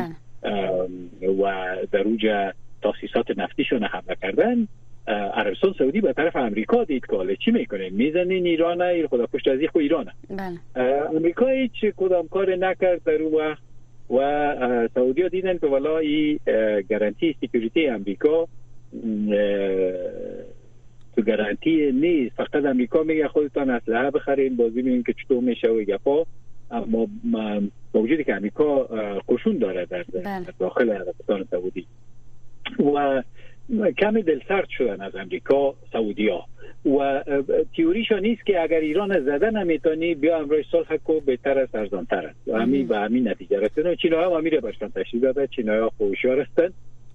بله. 0.42 1.30
و 1.30 1.76
در 1.92 2.02
اونجا 2.02 2.52
تاسیسات 2.84 3.38
نفتیشون 3.38 3.82
حمله 3.82 4.16
کردن 4.22 4.68
عربستان 5.34 5.74
سعودی 5.78 6.00
به 6.00 6.12
طرف 6.12 6.36
امریکا 6.36 6.84
دید 6.84 7.06
که 7.06 7.36
چی 7.44 7.50
می‌کنه؟ 7.50 7.90
می‌زنین 7.90 8.46
ایران 8.46 8.80
ای 8.80 9.06
خدا 9.06 9.26
پشت 9.26 9.48
از 9.48 9.58
خو 9.72 9.78
ایرانه. 9.78 10.12
بله. 10.30 10.86
امریکا 11.16 11.46
هیچ 11.46 11.84
کدام 11.96 12.28
کار 12.28 12.56
نکرد 12.56 13.04
در 13.04 13.22
او 13.22 13.38
وقت 13.38 13.62
و 14.10 14.88
سعودی 14.94 15.22
ها 15.22 15.28
دیدن 15.28 15.58
که 15.58 15.66
والا 15.66 15.98
این 15.98 16.38
گارانتی 16.90 17.36
سیکوریتی 17.40 17.86
امریکا 17.86 18.48
تو 21.16 21.22
گارانتی 21.26 21.92
نیست. 21.92 22.36
فقط 22.36 22.64
امریکا 22.64 23.02
میگه 23.02 23.28
خودتان 23.28 23.70
اسلحه 23.70 24.10
بخرین 24.10 24.56
بازی 24.56 24.82
میگن 24.82 25.02
که 25.02 25.12
چطور 25.12 25.42
میشه 25.42 25.68
و 25.68 25.82
گپا 25.82 26.26
اما 26.70 27.06
با 27.92 28.00
وجودی 28.00 28.24
که 28.24 28.34
امریکا 28.34 28.88
قشون 29.28 29.58
داره 29.58 29.86
در 29.86 30.04
بله. 30.24 30.46
داخل 30.58 30.90
عربستان 30.90 31.46
سعودی. 31.50 31.86
و 32.78 33.22
کمی 33.98 34.22
دلسرد 34.22 34.68
شدن 34.68 35.00
از 35.00 35.16
امریکا 35.16 35.74
سعودی 35.92 36.28
ها 36.28 36.46
و 36.98 37.24
تیوریشا 37.76 38.18
نیست 38.18 38.46
که 38.46 38.62
اگر 38.62 38.80
ایران 38.80 39.20
زده 39.20 39.50
نمی‌تونی 39.50 40.14
بیا 40.14 40.38
امروز 40.38 40.64
صلح 40.70 40.96
کو 40.96 41.20
بهتر 41.20 41.58
است 41.58 41.74
ارزانتر 41.74 42.26
است. 42.26 42.48
و 42.48 42.56
همین 42.56 42.86
به 42.86 42.98
همین 42.98 43.28
نتیجه 43.28 43.60
رسیدن 43.60 43.94
چینا 43.94 44.24
هم 44.24 44.32
امیر 44.32 44.60
برشان 44.60 44.90
تشریح 44.90 45.22
داده 45.22 45.46
چینا 45.46 45.80
ها 45.80 45.92
خوشیار 45.96 46.40
هستن. 46.40 46.68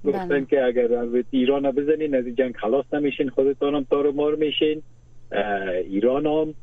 گفتن 0.05 0.27
بله. 0.27 0.45
که 0.45 0.63
اگر 0.63 0.87
ایران 1.31 1.71
بزنین 1.71 2.15
از 2.15 2.25
جنگ 2.25 2.55
خلاص 2.55 2.85
نمیشین 2.93 3.29
خودتان 3.29 3.75
هم 3.75 3.85
تارو 3.89 4.11
مار 4.11 4.35
میشین. 4.35 4.81
ایران 5.85 6.25
هم 6.25 6.53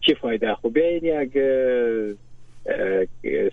چی 0.00 0.14
فایده 0.14 0.54
خوبه 0.54 0.88
این 0.88 1.04
یک 1.04 1.32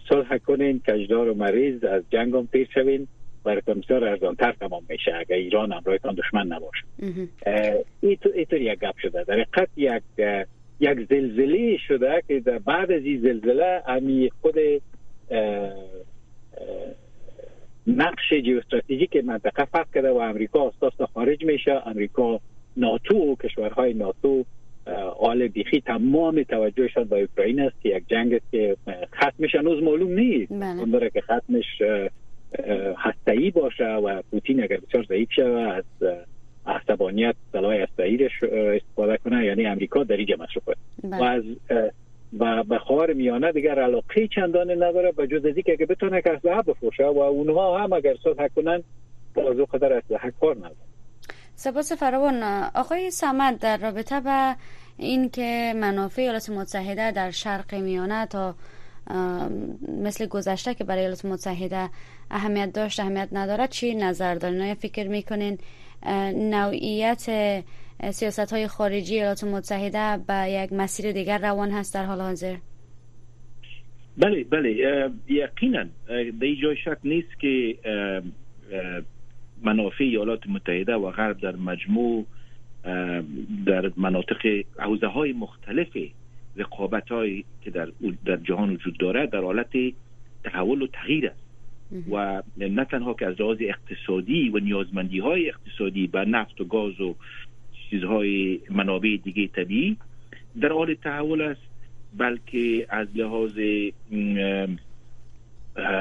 صلح 0.09 0.37
کنین 0.37 0.81
کجدار 0.87 1.29
و 1.29 1.33
مریض 1.33 1.83
از 1.83 2.03
جنگ 2.11 2.33
هم 2.33 2.47
پیر 2.47 2.67
شوین. 2.73 3.07
برای 3.45 3.61
کمیسیون 3.67 4.03
ارزانتر 4.03 4.51
تمام 4.51 4.83
میشه 4.89 5.15
اگر 5.19 5.35
ایران 5.35 5.71
همراهتان 5.71 6.15
دشمن 6.15 6.47
نباشه 6.47 6.83
اینطور 8.01 8.61
یک 8.61 8.79
گپ 8.79 8.97
شده 8.97 9.23
در 9.23 9.33
حقیقت 9.33 9.69
یک 9.77 10.03
یک 10.79 11.07
زلزله 11.09 11.77
شده 11.87 12.23
که 12.27 12.39
بعد 12.65 12.91
از 12.91 13.03
این 13.03 13.21
زلزله 13.21 13.83
همی 13.87 14.31
خود 14.41 14.55
نقش 17.87 18.33
جیوستراتژیک 18.33 19.15
منطقه 19.15 19.65
فرق 19.65 19.87
کرده 19.93 20.11
و 20.11 20.17
امریکا 20.17 20.67
اساس 20.67 21.09
خارج 21.13 21.45
میشه 21.45 21.87
امریکا 21.87 22.39
ناتو 22.77 23.17
و 23.17 23.35
کشورهای 23.35 23.93
ناتو 23.93 24.45
آل 25.19 25.47
بیخی 25.47 25.81
تمام 25.81 26.43
توجهشان 26.43 27.03
به 27.03 27.21
اوکراین 27.21 27.59
است 27.59 27.81
که 27.81 27.89
یک 27.89 28.03
جنگ 28.07 28.33
است 28.33 28.51
که 28.51 28.77
ختمش 29.15 29.55
هنوز 29.55 29.83
معلوم 29.83 30.11
نیست 30.11 30.53
بله. 30.53 31.09
که 31.09 31.21
ختمش 31.21 31.81
هستایی 32.97 33.51
باشه 33.51 33.87
و 33.87 34.21
پوتین 34.31 34.63
اگر 34.63 34.77
بسیار 34.77 35.05
ضعیف 35.09 35.31
شده 35.31 35.59
از 35.59 35.83
عصبانیت 36.67 37.35
سلاح 37.51 37.75
هستایی 37.75 38.29
استفاده 38.51 39.17
کنه 39.17 39.45
یعنی 39.45 39.65
امریکا 39.65 40.03
در 40.03 40.17
اینجا 40.17 40.35
مصرف 40.39 40.77
بله. 41.03 41.17
و 41.19 41.23
از 41.23 41.43
و 42.39 42.63
به 42.63 43.13
میانه 43.13 43.51
دیگر 43.51 43.79
علاقه 43.79 44.27
چندان 44.27 44.71
نداره 44.71 45.11
به 45.11 45.27
جز 45.27 45.45
از 45.45 45.55
که 45.55 45.71
اگه 45.71 45.85
بتونه 45.85 46.21
که 46.21 46.31
اسلحه 46.31 46.61
بفروشه 46.61 47.05
و 47.05 47.19
اونها 47.19 47.79
هم 47.79 47.93
اگر 47.93 48.15
صلح 48.23 48.47
کنن 48.47 48.83
بازو 49.35 49.65
قدر 49.65 49.93
اسلحه 49.93 50.33
کار 50.41 50.55
نداره. 50.55 50.75
سپاس 51.55 51.91
فراوان. 51.91 52.43
آقای 52.75 53.11
سمد 53.11 53.59
در 53.59 53.77
رابطه 53.77 54.19
به 54.19 54.55
این 54.97 55.29
که 55.29 55.73
منافع 55.75 56.21
ایالات 56.21 56.49
متحده 56.49 57.11
در 57.11 57.31
شرق 57.31 57.75
میانه 57.75 58.25
تا 58.25 58.55
مثل 60.03 60.25
گذشته 60.25 60.73
که 60.73 60.83
برای 60.83 60.99
ایالات 60.99 61.25
متحده 61.25 61.89
اهمیت 62.31 62.73
داشت 62.73 62.99
اهمیت 62.99 63.29
ندارد. 63.31 63.69
چی 63.69 63.95
نظر 63.95 64.35
دارین؟ 64.35 64.73
فکر 64.73 65.07
می‌کنین 65.07 65.57
نوعیت 66.35 67.29
سیاست 68.11 68.53
های 68.53 68.67
خارجی 68.67 69.15
ایالات 69.15 69.43
متحده 69.43 70.23
به 70.27 70.51
یک 70.51 70.73
مسیر 70.73 71.11
دیگر 71.11 71.37
روان 71.37 71.71
هست 71.71 71.93
در 71.93 72.05
حال 72.05 72.21
حاضر؟ 72.21 72.55
بله 74.17 74.43
بله. 74.43 74.69
یقینا. 75.27 75.85
در 76.07 76.55
جای 76.61 76.77
شک 76.85 76.97
نیست 77.03 77.39
که 77.39 77.77
منافع 79.63 80.03
ایالات 80.03 80.47
متحده 80.47 80.95
و 80.95 81.11
غرب 81.11 81.39
در 81.39 81.55
مجموع 81.55 82.25
در 83.65 83.91
مناطق 83.97 84.63
حوزه 84.79 85.07
های 85.07 85.33
مختلف 85.33 85.97
رقابت 86.57 87.11
هایی 87.11 87.45
که 87.61 87.71
در, 87.71 87.87
در 88.25 88.35
جهان 88.35 88.69
وجود 88.69 88.97
دارد 88.97 89.29
در 89.29 89.41
حالت 89.41 89.73
تحول 90.43 90.81
و 90.81 90.87
تغییر 90.87 91.27
است. 91.27 91.44
و 92.11 92.43
نه 92.57 92.85
تنها 92.85 93.13
که 93.13 93.25
از 93.25 93.41
لحاظ 93.41 93.57
اقتصادی 93.61 94.49
و 94.49 94.59
نیازمندی 94.59 95.19
های 95.19 95.49
اقتصادی 95.49 96.07
به 96.07 96.25
نفت 96.25 96.61
و 96.61 96.65
گاز 96.65 97.01
و 97.01 97.15
چیزهای 97.89 98.59
منابع 98.69 99.17
دیگه 99.23 99.47
طبیعی 99.47 99.97
در 100.61 100.71
حال 100.71 100.93
تحول 100.93 101.41
است 101.41 101.61
بلکه 102.17 102.85
از 102.89 103.07
لحاظ 103.15 103.51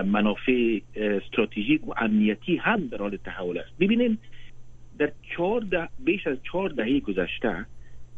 منافع 0.05 0.79
استراتژیک 0.97 1.89
و 1.89 1.95
امنیتی 1.97 2.57
هم 2.57 2.87
در 2.87 2.99
حال 2.99 3.17
تحول 3.17 3.59
است. 3.59 3.79
ببینیم 3.81 4.19
در 4.99 5.13
چهار 5.37 5.89
بیش 6.05 6.27
از 6.27 6.37
چهار 6.43 6.69
دهه 6.69 7.01
گذشته 7.01 7.67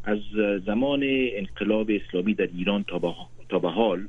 از 0.03 0.19
زمان 0.65 0.99
انقلاب 1.03 1.91
اسلامی 1.91 2.33
در 2.33 2.49
ایران 2.57 2.83
تا 3.49 3.59
به 3.59 3.69
حال 3.69 4.07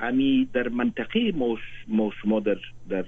امی 0.00 0.48
در 0.52 0.68
منطقه 0.68 1.32
ما 1.88 2.10
شما 2.22 2.40
در 2.40 2.56
در 2.88 3.04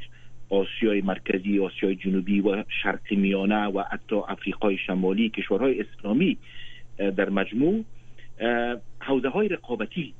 آسیای 0.50 1.00
مرکزی 1.00 1.58
آسیای 1.58 1.96
جنوبی 1.96 2.40
و 2.40 2.64
شرق 2.82 3.12
میانه 3.12 3.66
و 3.66 3.82
حتی 3.90 4.16
افریقای 4.28 4.78
شمالی 4.78 5.28
کشورهای 5.28 5.80
اسلامی 5.80 6.38
در 6.98 7.30
مجموع 7.30 7.84
حوزه 9.00 9.28
های 9.28 9.48
رقابتی 9.48 10.14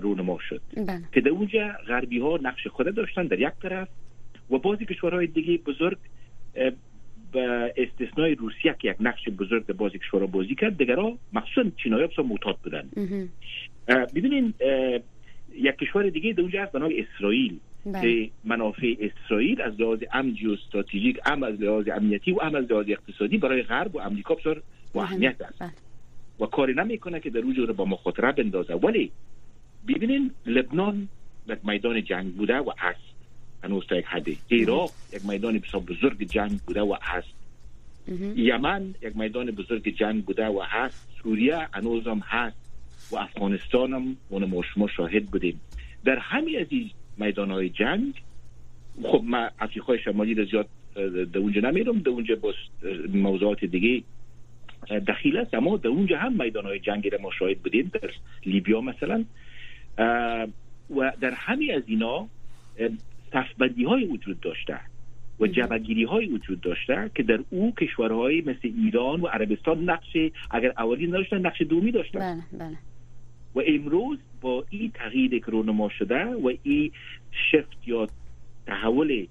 رونما 0.00 0.38
شد. 0.48 0.60
بله. 0.76 1.00
که 1.12 1.20
در 1.20 1.30
اونجا 1.30 1.68
غربی 1.88 2.18
ها 2.18 2.38
نقش 2.42 2.66
خود 2.66 2.94
داشتن 2.94 3.26
در 3.26 3.40
یک 3.40 3.52
طرف 3.62 3.88
و 4.50 4.58
بعضی 4.58 4.84
کشورهای 4.84 5.26
دیگه 5.26 5.58
بزرگ 5.58 5.98
به 7.32 7.74
استثنای 7.76 8.34
روسیه 8.34 8.76
که 8.78 8.88
یک 8.88 8.96
نقش 9.00 9.28
بزرگ 9.28 9.66
در 9.66 9.74
بعضی 9.74 9.98
کشورها 9.98 10.26
بازی 10.26 10.54
کرد 10.54 10.78
دیگرها 10.78 11.18
مخصوصا 11.32 11.70
چینایی 11.82 12.08
ها 12.16 12.22
معتاد 12.22 12.56
بودن 12.64 12.88
ببینین 14.14 14.54
یک 15.56 15.76
کشور 15.76 16.10
دیگه 16.10 16.32
در 16.32 16.40
اونجا 16.40 16.62
هست 16.62 16.72
به 16.72 17.06
اسرائیل. 17.08 17.58
بله. 17.86 18.00
که 18.00 18.30
منافع 18.44 18.94
اسرائیل 19.00 19.62
از 19.62 19.80
لحاظ 19.80 19.98
امن 20.12 20.36
استراتژیک 20.52 21.18
هم 21.26 21.42
از 21.42 21.60
لحاظ 21.60 21.88
امنیتی 21.88 22.32
و 22.32 22.40
هم 22.40 22.54
از 22.54 22.64
لحاظ 22.70 22.86
اقتصادی 22.88 23.38
برای 23.38 23.62
غرب 23.62 23.94
و 23.94 24.00
امریکا 24.00 24.34
بسیار 24.34 24.62
و 24.94 24.98
اهمیت 24.98 25.40
است. 25.40 25.58
بله. 25.58 25.70
و 26.40 26.46
کاری 26.46 26.74
نمی‌کنه 26.74 27.20
که 27.20 27.30
در 27.30 27.40
رو 27.40 27.74
با 27.74 27.84
مخاطره 27.84 28.32
بندازه. 28.32 28.74
ولی 28.74 29.10
ببینین 29.88 30.30
لبنان 30.46 31.08
یک 31.48 31.58
میدان 31.64 32.04
جنگ 32.04 32.34
بوده 32.34 32.58
و 32.58 32.70
هست. 32.78 33.14
هنوز 33.64 33.86
تا 33.86 33.96
یک 33.96 34.04
حدی 34.06 34.38
عراق 34.50 34.90
یک 35.12 35.26
میدان 35.26 35.58
بسیار 35.58 35.82
بزرگ 35.82 36.22
جنگ 36.22 36.60
بوده 36.66 36.82
و 36.82 36.96
هست. 37.02 37.34
یمن 38.36 38.94
یک 39.02 39.16
میدان 39.16 39.50
بزرگ 39.50 39.96
جنگ 39.96 40.24
بوده 40.24 40.46
و 40.46 40.62
هست. 40.64 41.08
سوریه 41.22 41.68
هنوز 41.72 42.06
هم 42.06 42.18
هست. 42.24 42.63
و 43.10 43.16
افغانستان 43.16 43.92
هم 43.92 44.16
اون 44.28 44.62
ما 44.76 44.88
شاهد 44.96 45.26
بودیم. 45.26 45.60
در 46.04 46.18
همین 46.18 46.60
از 46.60 46.66
این 46.70 46.90
میدان 47.16 47.50
های 47.50 47.68
جنگ 47.68 48.22
خب 49.02 49.22
ما 49.24 49.50
افریقای 49.58 49.98
شمالی 49.98 50.34
رو 50.34 50.44
زیاد 50.44 50.68
در 51.32 51.38
اونجا 51.38 51.60
نمیرم 51.60 51.98
در 51.98 52.08
اونجا 52.08 52.36
با 52.36 52.54
موضوعات 53.14 53.64
دیگه. 53.64 54.02
دخیل 55.08 55.36
است 55.36 55.54
اما 55.54 55.76
در 55.76 55.88
اونجا 55.88 56.18
هم 56.18 56.42
میدان 56.42 56.64
های 56.64 56.78
جنگی 56.78 57.10
را 57.10 57.18
ما 57.22 57.30
شاهد 57.38 57.58
بودیم 57.58 57.90
در 57.94 58.10
لیبیا 58.46 58.80
مثلا. 58.80 59.24
و 60.96 61.12
در 61.20 61.30
همه 61.30 61.72
از 61.76 61.82
اینا 61.86 62.28
صفبندی 63.32 63.84
های 63.84 64.04
وجود 64.04 64.40
داشته 64.40 64.80
و 65.40 65.46
جبگیری 65.46 66.04
های 66.04 66.26
وجود 66.26 66.60
داشته 66.60 67.10
که 67.14 67.22
در 67.22 67.38
او 67.50 67.74
کشورهای 67.74 68.40
مثل 68.40 68.58
ایران 68.62 69.20
و 69.20 69.26
عربستان 69.26 69.90
نقش 69.90 70.16
اگر 70.50 70.72
اولی 70.78 71.06
نداشتن 71.06 71.46
نقش 71.46 71.62
دومی 71.62 71.92
داشتن. 71.92 72.18
بله 72.18 72.58
بله. 72.58 72.76
و 73.54 73.62
امروز 73.66 74.18
با 74.40 74.64
این 74.70 74.90
تغییر 74.94 75.38
که 75.38 75.50
رونما 75.50 75.88
شده 75.88 76.24
و 76.24 76.52
این 76.62 76.90
شفت 77.50 77.78
یا 77.86 78.08
تحول 78.66 79.26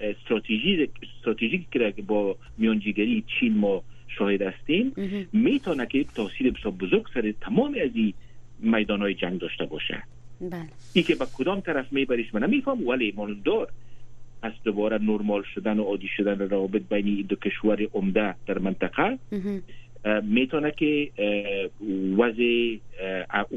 استراتژی 0.00 0.88
استراتژیک 1.02 1.70
که 1.70 2.02
با 2.06 2.36
میانجیگری 2.58 3.24
چین 3.40 3.58
ما 3.58 3.82
شاهد 4.08 4.42
هستیم 4.42 4.92
می‌تونه 5.32 5.86
که 5.86 6.04
تاثیر 6.04 6.50
بسیار 6.50 6.74
بزرگ 6.74 7.06
سر 7.14 7.34
تمام 7.40 7.76
از 7.84 7.90
این 7.94 8.14
میدان 8.58 9.00
های 9.00 9.14
جنگ 9.14 9.40
داشته 9.40 9.66
باشه. 9.66 10.02
بله. 10.40 10.68
ای 10.92 11.02
که 11.02 11.14
به 11.14 11.26
کدام 11.38 11.60
طرف 11.60 11.92
میبریش 11.92 12.34
من 12.34 12.44
نمیفهم 12.44 12.86
ولی 12.88 13.14
دار 13.44 13.68
از 14.42 14.52
دوباره 14.64 14.98
نرمال 15.02 15.42
شدن 15.54 15.78
و 15.78 15.82
عادی 15.82 16.08
شدن 16.16 16.38
روابط 16.38 16.82
بین 16.90 17.06
این 17.06 17.26
دو 17.28 17.36
کشور 17.36 17.88
عمده 17.94 18.34
در 18.46 18.58
منطقه 18.58 19.18
می‌تونه 20.22 20.70
که 20.70 21.10
وضع 22.18 22.76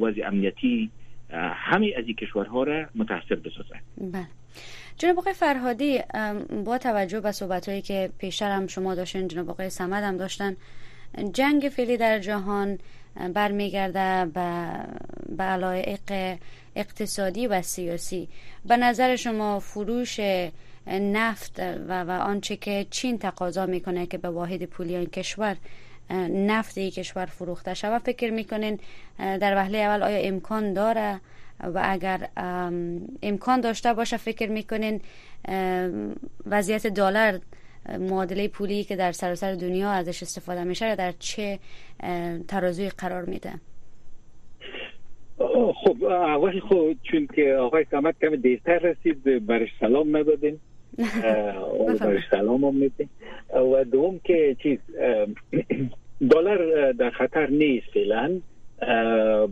وضع 0.01 0.27
امنیتی 0.27 0.91
همه 1.53 1.93
از 1.97 2.05
این 2.05 2.15
کشورها 2.15 2.63
را 2.63 2.85
متاثر 2.95 3.35
بسازه. 3.35 3.75
بله. 3.97 4.27
جناب 4.97 5.19
آقای 5.19 5.33
فرهادی 5.33 5.99
با 6.65 6.77
توجه 6.77 7.19
به 7.19 7.31
صحبت 7.31 7.69
هایی 7.69 7.81
که 7.81 8.09
پیشتر 8.17 8.51
هم 8.51 8.67
شما 8.67 8.95
داشتین 8.95 9.27
جناب 9.27 9.49
آقای 9.49 9.69
سمد 9.69 10.03
هم 10.03 10.17
داشتن 10.17 10.55
جنگ 11.33 11.61
فعلی 11.61 11.97
در 11.97 12.19
جهان 12.19 12.77
برمیگرده 13.33 14.25
به 14.25 14.67
به 15.37 15.43
علایق 15.43 16.37
اقتصادی 16.75 17.47
و 17.47 17.61
سیاسی. 17.61 18.29
به 18.65 18.77
نظر 18.77 19.15
شما 19.15 19.59
فروش 19.59 20.19
نفت 20.87 21.59
و, 21.59 22.03
و 22.03 22.11
آنچه 22.11 22.55
که 22.55 22.85
چین 22.89 23.17
تقاضا 23.17 23.65
می‌کنه 23.65 24.05
که 24.05 24.17
به 24.17 24.29
واحد 24.29 24.65
پولی 24.65 24.95
این 24.95 25.05
کشور 25.09 25.55
نفت 26.29 26.79
کشور 26.79 27.25
فروخته 27.25 27.73
شود. 27.73 28.01
فکر 28.01 28.31
می‌کنین 28.31 28.79
در 29.17 29.55
وهله 29.55 29.77
اول 29.77 30.03
آیا 30.03 30.17
امکان 30.17 30.73
داره؟ 30.73 31.19
و 31.63 31.81
اگر 31.83 32.27
امکان 33.23 33.61
داشته 33.61 33.93
باشه 33.93 34.17
فکر 34.17 34.49
می‌کنین 34.49 35.01
وضعیت 36.45 36.87
دلار 36.87 37.39
معادله 37.99 38.47
پولی 38.47 38.83
که 38.83 38.95
در 38.95 39.11
سراسر 39.11 39.53
دنیا 39.53 39.91
ازش 39.91 40.23
استفاده 40.23 40.63
میشه 40.63 40.95
در 40.95 41.13
چه 41.19 41.59
ترازوی 42.47 42.89
قرار 42.89 43.25
میده؟ 43.25 43.51
خب 45.73 46.03
اول 46.03 46.59
خب 46.59 46.93
چون 47.03 47.27
که 47.35 47.53
آقای 47.53 47.85
سمت 47.91 48.15
کمی 48.21 48.37
دیرتر 48.37 48.77
رسید 48.77 49.45
برش 49.45 49.69
سلام 49.79 50.17
ندادین 50.17 50.59
برش 51.99 52.21
سلام 52.31 52.65
هم 52.65 52.75
میدین. 52.75 53.09
و 53.53 53.83
دوم 53.83 54.19
که 54.23 54.55
چیز 54.63 54.79
دلار 56.29 56.91
در 56.91 57.09
خطر 57.09 57.49
نیست 57.49 57.87
فعلا. 57.93 58.39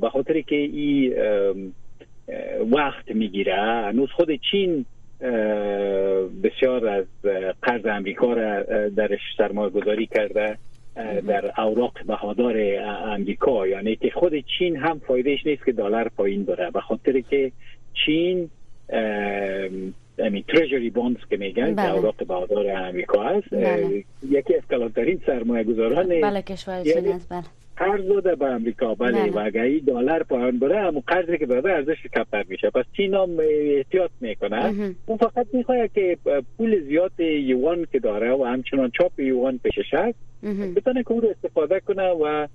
به 0.02 0.10
خاطر 0.10 0.42
که 0.42 0.56
این 0.56 1.14
وقت 2.72 3.12
می‌گیره. 3.12 3.56
هنوز 3.56 4.10
خود 4.12 4.32
چین 4.52 4.86
بسیار 6.44 6.88
از 6.88 7.06
قرض 7.62 7.86
امریکا 7.86 8.34
را 8.34 8.64
درش 8.90 9.20
سرمایه 9.38 9.70
گذاری 9.70 10.06
کرده 10.06 10.58
در 11.28 11.62
اوراق 11.62 11.94
بهادار 12.08 12.58
امریکا 13.06 13.68
یعنی 13.68 13.96
که 13.96 14.10
خود 14.10 14.34
چین 14.60 14.76
هم 14.76 15.00
فایدهش 15.08 15.46
نیست 15.46 15.66
که 15.66 15.72
دلار 15.72 16.12
پایین 16.18 16.46
بره. 16.46 16.72
به 16.72 16.82
خاطر 16.82 17.20
که 17.20 17.52
چین 18.06 18.50
امی 20.20 20.44
تریجری 20.44 20.90
بانس 20.90 21.18
که 21.30 21.38
میگن 21.38 21.76
بله. 21.76 21.94
اوراق 21.94 22.28
بهادار 22.28 22.72
امریکا 22.72 23.24
هست 23.24 23.50
بله. 23.52 24.04
یکی 24.30 24.56
از 24.56 24.62
کلانترین 24.70 25.22
سرمایه 25.26 25.64
گذاران 25.64 26.22
بله 26.22 26.42
کشور 26.42 26.84
چین 26.84 27.08
است 27.08 27.30
بله. 27.30 27.44
قرض 27.78 28.08
داده 28.08 28.36
به 28.36 28.46
امریکا 28.46 28.96
بله 28.96 29.32
و 29.32 29.40
اگه 29.40 29.82
دلار 29.88 30.24
پایین 30.24 30.60
بره 30.60 30.80
همون 30.80 31.04
قرضی 31.08 31.38
که 31.38 31.46
داده 31.46 31.72
ارزش 31.72 32.08
کمتر 32.14 32.46
میشه. 32.50 32.70
پس 32.70 32.86
چین 32.98 33.14
هم 33.14 33.30
احتیاط 33.78 34.12
می‌کنه. 34.22 34.94
اون 35.06 35.18
فقط 35.18 35.48
می‌خواد 35.54 35.92
که 35.96 36.18
پول 36.58 36.88
زیاد 36.88 37.20
یوان 37.20 37.88
که 37.92 38.00
داره 38.00 38.32
و 38.32 38.44
همچنان 38.44 38.92
چاپ 39.02 39.20
یوان 39.20 39.60
پیشش 39.64 39.94
هست 39.94 40.18
بتونه 40.76 41.04
که 41.04 41.12
او 41.12 41.22
رو 41.22 41.30
استفاده 41.30 41.80
کنه 41.80 42.10
و 42.10 42.48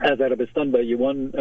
از 0.00 0.20
عربستان 0.20 0.70
به 0.70 0.86
یوان 0.86 1.32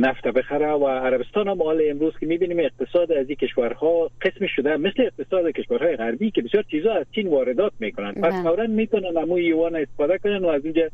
نفت 0.00 0.26
بخره 0.28 0.70
و 0.72 0.88
عربستان 0.88 1.48
هم 1.48 1.62
حال 1.62 1.82
امروز 1.90 2.18
که 2.20 2.26
می‌بینیم 2.26 2.58
اقتصاد 2.58 3.12
از 3.12 3.26
این 3.28 3.36
کشورها 3.36 4.10
قسم 4.22 4.46
شده. 4.46 4.76
مثل 4.76 5.02
اقتصاد 5.02 5.50
کشورهای 5.50 5.96
غربی 5.96 6.30
که 6.30 6.42
بسیار 6.42 6.64
چیزا 6.70 6.92
از 6.92 7.06
چین 7.14 7.28
واردات 7.28 7.72
می‌کنن. 7.80 8.12
پس 8.12 8.32
بله. 8.32 8.42
فورا 8.42 8.66
می‌تونن 8.66 9.16
امو 9.16 9.38
یوان 9.38 9.76
استفاده 9.76 10.18
کنن 10.18 10.44
و 10.44 10.48
از 10.48 10.64
اونجا 10.64 10.88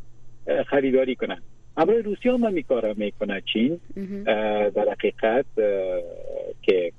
خریداری 0.67 1.15
کنن. 1.15 1.43
همراه 1.77 2.01
روسیه 2.01 2.33
هم 2.33 2.53
میکاره 2.53 2.95
می‌کنه. 2.97 3.43
چین 3.53 3.81
در 4.75 4.89
حقیقت 4.91 5.47
که 6.63 6.93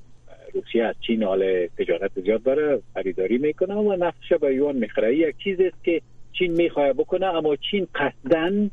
روسیه 0.54 0.86
از 0.86 0.96
چین 1.08 1.24
حال 1.24 1.68
تجارت 1.78 2.12
زیاد 2.24 2.44
داره 2.44 2.80
خریداری 2.93 3.38
می‌کنه 3.38 3.76
و 3.76 3.96
نفتش 3.96 4.34
به 4.34 4.56
یوان 4.56 4.76
می‌خره. 4.76 5.15
یک 5.15 5.36
چیزی 5.43 5.63
است 5.65 5.84
که 5.84 6.02
چین 6.34 6.52
می‌خواه 6.52 6.93
بکنه 6.93 7.26
اما 7.26 7.56
چین 7.56 7.88
قصدن 7.96 8.72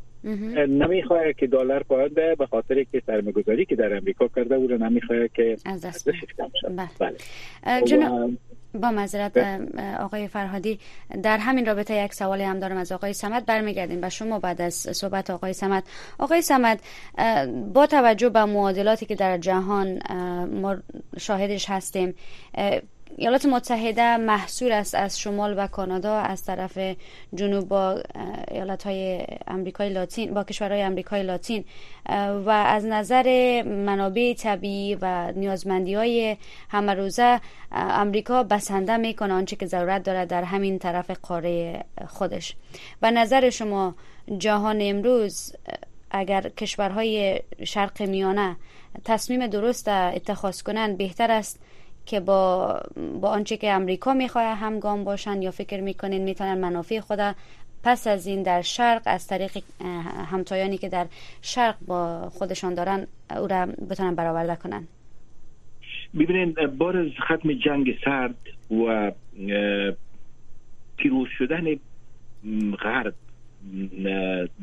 نمی‌خواه 0.69 1.33
که 1.33 1.47
دلار 1.47 1.83
پایین 1.83 2.15
به 2.15 2.35
به 2.35 2.47
خاطر 2.47 2.85
که 2.93 3.03
سرمایه‌گذاری 3.07 3.65
که 3.65 3.77
در 3.77 3.97
امریکا 3.97 4.29
کرده 4.29 4.55
او 4.55 4.67
رو 4.67 4.79
نمی‌خواه 4.79 5.29
که 5.29 5.57
از 5.65 5.87
دست 5.87 6.11
بله, 6.69 6.89
بله. 6.99 7.17
با 8.81 8.91
معذرت 8.91 9.37
آقای 10.01 10.29
فرهادی 10.29 10.79
در 11.23 11.39
همین 11.39 11.67
رابطه 11.67 12.05
یک 12.05 12.15
سوالی 12.15 12.43
هم 12.43 12.59
دارم 12.59 12.77
از 12.77 12.93
آقای 12.93 13.13
سمت. 13.13 13.47
برمیگردیم 13.47 13.99
و 14.03 14.11
شما 14.11 14.39
بعد 14.39 14.61
از 14.61 14.75
صحبت 14.75 15.31
آقای 15.31 15.53
سمت. 15.53 15.85
آقای 16.19 16.43
سمت 16.43 16.81
با 17.75 17.87
توجه 17.87 18.29
به 18.29 18.45
معادلاتی 18.45 19.07
که 19.07 19.15
در 19.15 19.39
جهان 19.39 19.99
ما 20.47 20.77
شاهدش 21.19 21.71
هستیم 21.71 22.15
ایالات 23.17 23.47
متحده 23.47 24.17
محصول 24.17 24.73
است 24.73 24.95
از 24.95 25.21
شمال 25.21 25.55
و 25.59 25.67
کانادا 25.67 26.15
از 26.17 26.45
طرف 26.45 26.79
جنوب 27.35 27.69
با 27.69 28.03
ایالات 28.51 28.87
های 28.87 29.27
امریکای 29.47 29.89
لاتین 29.89 30.35
با 30.35 30.45
کشورهای 30.45 30.83
امریکای 30.83 31.23
لاتین. 31.23 31.65
و 32.45 32.51
از 32.51 32.85
نظر 32.85 33.63
منابع 33.63 34.35
طبیعی 34.35 34.95
و 35.01 35.33
نیازمندی 35.33 35.95
های 35.95 36.37
همه 36.71 36.95
روزه 36.95 37.41
امریکا 37.73 38.43
بسنده 38.43 38.97
می‌کنه 38.97 39.35
آنچه 39.35 39.57
که 39.57 39.67
ضرورت 39.67 40.03
دارد 40.03 40.29
در 40.29 40.45
همین 40.45 40.79
طرف 40.79 41.11
قاره 41.11 41.85
خودش. 42.09 42.57
و 43.03 43.11
نظر 43.11 43.51
شما 43.51 43.95
جهان 44.39 44.79
امروز 44.83 45.57
اگر 46.11 46.49
کشورهای 46.49 47.41
شرق 47.65 48.03
میانه 48.03 48.57
تصمیم 49.05 49.47
درست 49.47 49.89
اتخاذ 49.89 50.63
کنند 50.63 50.99
بهتر 50.99 51.31
است 51.31 51.61
که 52.07 52.21
با 52.21 52.81
با 53.21 53.29
آنچه 53.29 53.57
که 53.57 53.73
امریکا 53.73 54.15
می‌خواه 54.15 54.57
همگام 54.59 55.05
باشن 55.05 55.43
یا 55.43 55.51
فکر 55.51 55.81
می‌کنین 55.81 56.23
می‌تونن 56.25 56.59
منافع 56.59 57.01
خود 57.01 57.19
پس 57.85 58.07
از 58.07 58.27
این 58.27 58.43
در 58.43 58.63
شرق 58.63 59.03
از 59.07 59.27
طریق 59.27 59.59
همتایانی 60.31 60.79
که 60.79 60.89
در 60.89 61.07
شرق 61.43 61.77
با 61.87 62.29
خودشان 62.31 62.75
دارن 62.75 63.07
او 63.37 63.47
را 63.47 63.67
بتونن 63.67 64.15
برآورده 64.15 64.57
کنن. 64.57 64.87
ببینین 66.15 66.55
بار 66.79 66.97
از 66.97 67.09
ختم 67.25 67.53
جنگ 67.53 67.99
سرد 68.05 68.35
و 68.71 69.13
پیروز 70.97 71.29
شدن 71.39 71.65
غرب 72.83 73.15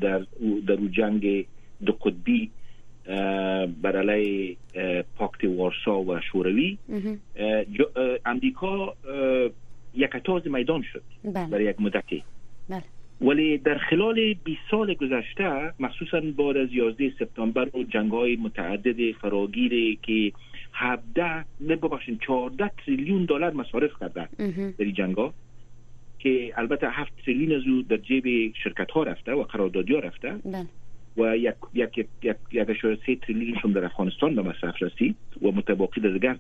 در 0.02 0.26
در 0.68 0.76
جنگ 0.92 1.46
دو 1.86 1.94
قطبی 1.94 2.52
بر 3.82 3.98
علیه 3.98 4.56
پاکت 5.16 5.44
وارسا 5.44 6.02
و 6.02 6.20
شوروی 6.20 6.78
امریکا 8.26 8.96
یک 9.94 10.10
تاز 10.10 10.48
میدان 10.48 10.82
شد 10.94 11.04
بله. 11.24 11.48
برای 11.48 11.66
یک 11.66 11.82
مدتی 11.82 12.24
بله. 12.70 12.84
ولی 13.22 13.58
در 13.58 13.78
خلال 13.78 14.34
20 14.34 14.60
سال 14.72 14.94
گذشته 14.94 15.74
مخصوصا 15.80 16.22
بعد 16.38 16.58
از 16.58 16.68
11 16.72 17.14
سپتامبر 17.20 17.78
و 17.78 17.84
جنگ 17.84 18.12
های 18.12 18.36
متعدد 18.36 19.12
فراگیری 19.12 20.00
که 20.04 20.32
17 20.74 21.46
نه 21.62 21.76
ببخشید 21.76 22.20
14 22.28 22.72
تریلیون 22.86 23.26
دلار 23.26 23.54
مصارف 23.54 23.92
کرده 24.00 24.30
در 24.78 24.86
این 24.86 24.94
جنگ 24.94 25.16
ها 25.16 25.34
که 26.20 26.54
البته 26.58 26.90
7 26.90 27.12
تریلیون 27.26 27.62
از 27.62 27.68
او 27.68 27.82
در 27.82 27.98
جیب 27.98 28.54
شرکت 28.64 28.92
ها 28.92 29.04
رفته 29.04 29.32
و 29.32 29.44
قراردادی 29.44 29.94
ها 29.94 30.00
رفته 30.00 30.36
بله. 30.46 30.66
و 31.18 31.38
یک 31.38 31.56
یک 31.74 32.08
یک 32.24 32.36
یک 32.52 32.68
سه 33.06 33.16
تریلیون 33.16 33.72
در 33.74 33.86
افغانستان 33.86 34.36
به 34.36 34.42
مصرف 34.42 34.84
رسید 34.84 35.16
و 35.42 35.52
متباقی 35.52 36.02
در 36.02 36.10
دیگر 36.10 36.38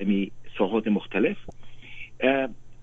امی 0.00 0.30
ساحات 0.58 0.88
مختلف. 0.88 1.36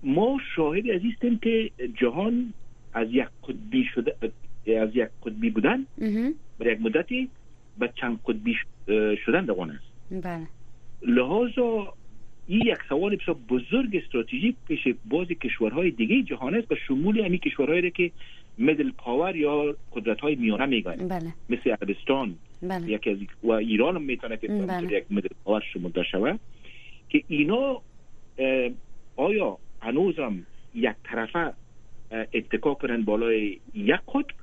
ما 0.02 0.38
شاهد 0.56 0.90
از 0.90 1.00
هستیم 1.12 1.38
که 1.38 1.70
جهان 2.00 2.52
از 2.94 3.08
یک 3.10 3.26
قطبی 3.48 3.84
شده 3.94 4.16
از 4.80 4.90
یک 4.94 5.08
قطبی 5.22 5.50
بودن 5.50 5.86
برای 6.58 6.72
یک 6.72 6.80
مدتی 6.80 7.28
به 7.78 7.90
چند 7.94 8.20
قطبی 8.26 8.56
شدن 9.26 9.44
دوان 9.44 9.70
است. 9.70 10.22
بله. 10.24 10.46
لحاظا 11.02 11.94
این 12.46 12.60
یک 12.60 12.78
سوال 12.88 13.16
بسیار 13.16 13.36
بزرگ 13.48 13.96
استراتژیک 14.04 14.56
پیش 14.68 14.88
باز 15.04 15.28
کشورهای 15.28 15.90
دیگه 15.90 16.22
جهان 16.22 16.54
است 16.54 16.72
و 16.72 16.74
شمول 16.88 17.20
همین 17.20 17.38
کشورهایی 17.38 17.90
که 17.90 18.10
مدل 18.58 18.90
پاور 18.90 19.36
یا 19.36 19.76
قدرت 19.92 20.20
های 20.20 20.34
میانه 20.34 20.66
میگن 20.66 21.08
بله. 21.08 21.34
مثل 21.50 21.70
عربستان 21.70 22.34
بله. 22.62 22.90
یکی 22.90 23.10
از 23.10 23.16
و 23.42 23.50
ایران 23.50 23.96
هم 23.96 24.02
می‌تونه 24.02 24.36
که 24.36 24.48
بله. 24.48 24.92
یک 24.92 25.04
مدل 25.10 25.28
پاور 25.44 25.62
شمرده 25.72 26.02
شود 26.02 26.40
که 27.08 27.22
اینا 27.28 27.80
آیا 29.16 29.58
هنوزم 29.80 30.46
یک 30.74 30.94
طرفه 31.04 31.52
اتکا 32.34 32.74
کنن 32.74 33.02
بالای 33.02 33.58
یک 33.74 34.00
قطب 34.08 34.34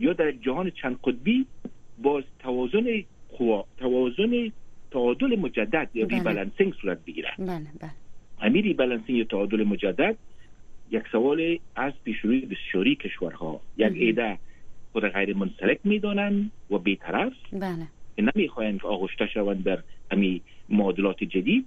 یا 0.00 0.12
در 0.12 0.32
جهان 0.32 0.70
چند 0.70 0.98
قطبی 1.04 1.46
باز 2.02 2.24
توازن 2.38 3.02
قوا 3.38 3.64
توازن 3.78 4.52
تعادل 4.90 5.38
مجدد 5.38 5.88
یا 5.94 6.06
بله. 6.06 6.18
ریبالانسینگ 6.18 6.74
صورت 6.82 7.04
بگیره 7.04 7.28
بله 7.38 7.66
بله 7.80 7.90
همین 8.40 8.62
ریبالانسینگ 8.62 9.18
یا 9.18 9.24
تعادل 9.24 9.64
مجدد 9.64 10.16
یک 10.92 11.02
سوال 11.12 11.58
از 11.76 11.92
پیشروی 12.04 12.40
بسیاری 12.40 12.94
کشورها. 12.96 13.60
یک 13.76 13.92
ایده 13.94 14.38
خود 14.92 15.08
غیر 15.08 15.36
منسلک 15.36 15.78
می‌دانند 15.84 16.50
و 16.70 16.78
بیطرف. 16.78 17.32
بله. 17.52 17.86
نمی‌خواهند 18.36 18.80
که 18.80 18.86
آغشته 18.86 19.26
شوند 19.26 19.64
در 19.64 19.78
همی 20.10 20.40
معادلات 20.68 21.24
جدید. 21.24 21.66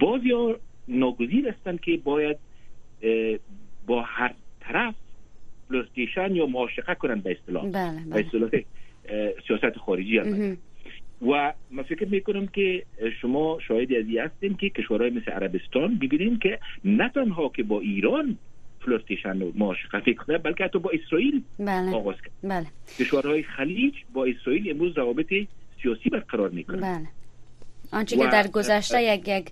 باز 0.00 0.20
یا 0.24 0.58
ناگزیر 0.88 1.48
هستند 1.48 1.80
که 1.80 1.96
باید 1.96 2.36
با 3.86 4.02
هر 4.02 4.34
طرف 4.60 4.94
flirtation 5.68 6.36
یا 6.36 6.46
معاشقه 6.46 6.94
کنند 6.94 7.22
به 7.22 7.36
اصطلاح. 7.40 7.70
بله، 7.70 8.00
به 8.10 8.26
اصطلاح 8.26 8.50
سیاست 9.46 9.78
خارجی 9.78 10.18
هم 10.18 10.56
و 11.28 11.52
من 11.70 11.82
فکر 11.82 12.08
می‌کنم 12.08 12.46
که 12.46 12.84
شما 13.20 13.58
شاهد 13.68 13.96
ازی 13.96 14.30
هستیم 14.30 14.54
که 14.54 14.70
کشورهای 14.70 15.10
مثل 15.10 15.30
عربستان 15.30 15.98
ببینیم 15.98 16.38
که 16.38 16.58
نه 16.84 17.08
تنها 17.08 17.48
که 17.48 17.62
با 17.62 17.80
ایران 17.80 18.38
flirtation 18.84 19.42
و 19.42 19.52
معاشقه 19.54 20.00
فکر 20.00 20.24
کنه 20.24 20.38
بلکه 20.38 20.64
حتی 20.64 20.78
با 20.78 20.90
اسرائیل 20.92 21.42
بله. 21.58 21.94
آغاز 21.94 22.16
کرد 22.16 22.32
بله. 22.42 22.66
کشورهای 22.98 23.42
خلیج 23.42 23.94
با 24.14 24.24
اسرائیل 24.24 24.70
امروز 24.70 24.98
روابط 24.98 25.26
سیاسی 25.82 26.10
برقرار 26.10 26.50
می‌کنه 26.50 26.80
بله. 26.80 27.08
آنچه 27.92 28.16
که 28.16 28.26
در 28.26 28.46
گذشته 28.46 29.02
یک 29.02 29.28
یک 29.28 29.50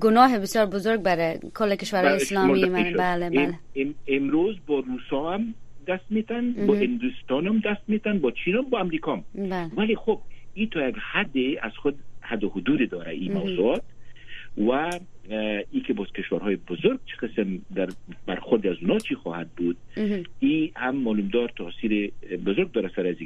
گناه 0.00 0.38
بسیار 0.38 0.66
بزرگ 0.66 1.02
برای 1.02 1.38
کل 1.54 1.74
کشورهای 1.74 2.14
اسلامی 2.14 2.64
من 2.64 2.92
بله 2.92 3.30
بله. 3.30 3.54
ام 3.74 3.94
امروز 4.08 4.56
با 4.66 4.78
روسا 4.78 5.30
هم 5.30 5.54
دست 5.88 6.04
میتن 6.10 6.66
با 6.66 6.74
هندوستان 6.74 7.46
هم 7.46 7.60
دست 7.64 7.82
میتن 7.88 8.18
با 8.18 8.30
چین 8.30 8.54
هم 8.54 8.62
با 8.62 8.80
امریکا 8.80 9.12
هم. 9.12 9.24
بله. 9.34 9.70
ولی 9.76 9.96
خب 9.96 10.20
این 10.54 10.68
تا 10.70 10.88
یک 10.88 10.96
حدی 11.12 11.58
از 11.58 11.72
خود 11.82 11.98
حد 12.20 12.44
و 12.44 12.48
حدود 12.48 12.90
داره 12.90 13.12
این 13.12 13.32
موضوعات. 13.32 13.82
و 14.58 14.90
ای 15.70 15.80
که 15.86 15.92
باز 15.92 16.12
کشورهای 16.12 16.56
بزرگ 16.56 17.00
چه 17.06 17.26
قسم 17.26 17.58
در 17.74 17.88
بر 18.26 18.36
خود 18.36 18.66
از 18.66 18.76
اونا 18.80 18.98
چی 18.98 19.14
خواهد 19.14 19.48
بود 19.56 19.76
ای 20.40 20.72
هم 20.76 20.96
معلومدار 20.96 21.52
تاثیر 21.56 22.12
بزرگ 22.46 22.72
داره 22.72 22.90
سر 22.96 23.06
از 23.06 23.16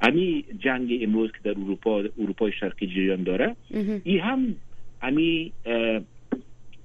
امی 0.00 0.44
جنگ 0.58 0.98
امروز 1.02 1.32
که 1.32 1.38
در 1.44 1.50
اروپا 1.50 2.04
اروپای 2.18 2.52
شرقی 2.52 2.86
جریان 2.86 3.22
داره 3.22 3.56
ای 4.04 4.18
هم 4.18 4.54
امی 5.02 5.52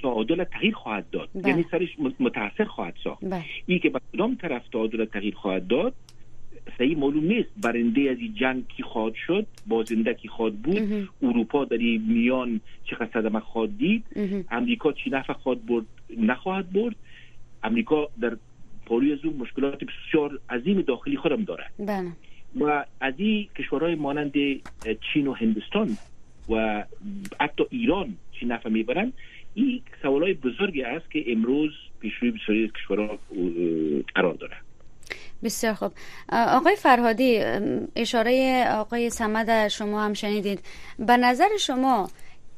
تعادل 0.01 0.43
تغییر 0.43 0.73
خواهد 0.73 1.09
داد. 1.11 1.29
بله. 1.35 1.49
یعنی 1.49 1.65
سرش 1.71 1.89
متاثر 2.19 2.63
خواهد 2.63 2.93
ساخت. 3.03 3.25
بله. 3.25 3.43
ای 3.65 3.79
که 3.79 3.89
به 3.89 3.99
کدام 4.13 4.35
طرف 4.35 4.67
تعادل 4.67 5.05
تغییر 5.05 5.35
خواهد 5.35 5.67
داد 5.67 5.93
صحیح 6.77 6.97
معلوم 6.97 7.25
نیست. 7.25 7.49
برنده 7.61 8.01
از 8.11 8.17
این 8.17 8.33
جنگ 8.33 8.67
کی 8.67 8.83
خواهد 8.83 9.13
شد؟ 9.27 9.47
بازنده 9.67 10.13
کی 10.13 10.27
خواهد 10.27 10.61
بود؟ 10.61 11.09
اروپا 11.23 11.65
در 11.65 11.77
این 11.77 12.01
میان 12.07 12.61
چقدر 12.83 13.09
صدمه 13.13 13.39
خواهد 13.39 13.77
دید؟ 13.77 14.03
امریکا 14.51 14.91
چی 14.91 15.09
نفع 15.09 15.33
خواهد 15.33 15.65
برد؟ 15.65 15.85
نخواهد 16.17 16.73
برد. 16.73 16.95
امریکا 17.63 18.09
در 18.21 18.37
پاروی 18.85 19.13
از 19.13 19.19
اون 19.23 19.35
مشکلات 19.35 19.83
بسیار 19.83 20.39
عظیم 20.49 20.81
داخلی 20.81 21.17
خودم 21.17 21.43
داره 21.43 21.65
بله. 21.79 22.11
و 22.59 22.85
از 22.99 23.13
این 23.17 23.47
کشورهای 23.57 23.95
مانند 23.95 24.33
چین 25.13 25.27
و 25.27 25.33
هندوستان 25.33 25.97
و 26.49 26.83
حتی 27.39 27.63
ایران 27.69 28.15
چی 28.31 28.45
نفع 28.45 28.69
می‌برن 28.69 29.13
این 29.53 29.81
سوالای 30.01 30.33
بزرگی 30.33 30.81
است 30.81 31.11
که 31.11 31.31
امروز 31.31 31.71
پیشروی 31.99 32.31
بسیاری 32.31 32.63
از 32.63 32.71
کشورها 32.71 33.19
قرار 34.15 34.33
داره 34.33 34.55
بسیار 35.45 35.73
خوب. 35.73 35.91
آقای 36.31 36.75
فرهادی 36.75 37.43
اشاره 37.95 38.65
آقای 38.71 39.09
سمد 39.09 39.67
شما 39.67 40.03
هم 40.03 40.13
شنیدید. 40.13 40.59
به 40.99 41.17
نظر 41.17 41.57
شما 41.59 42.09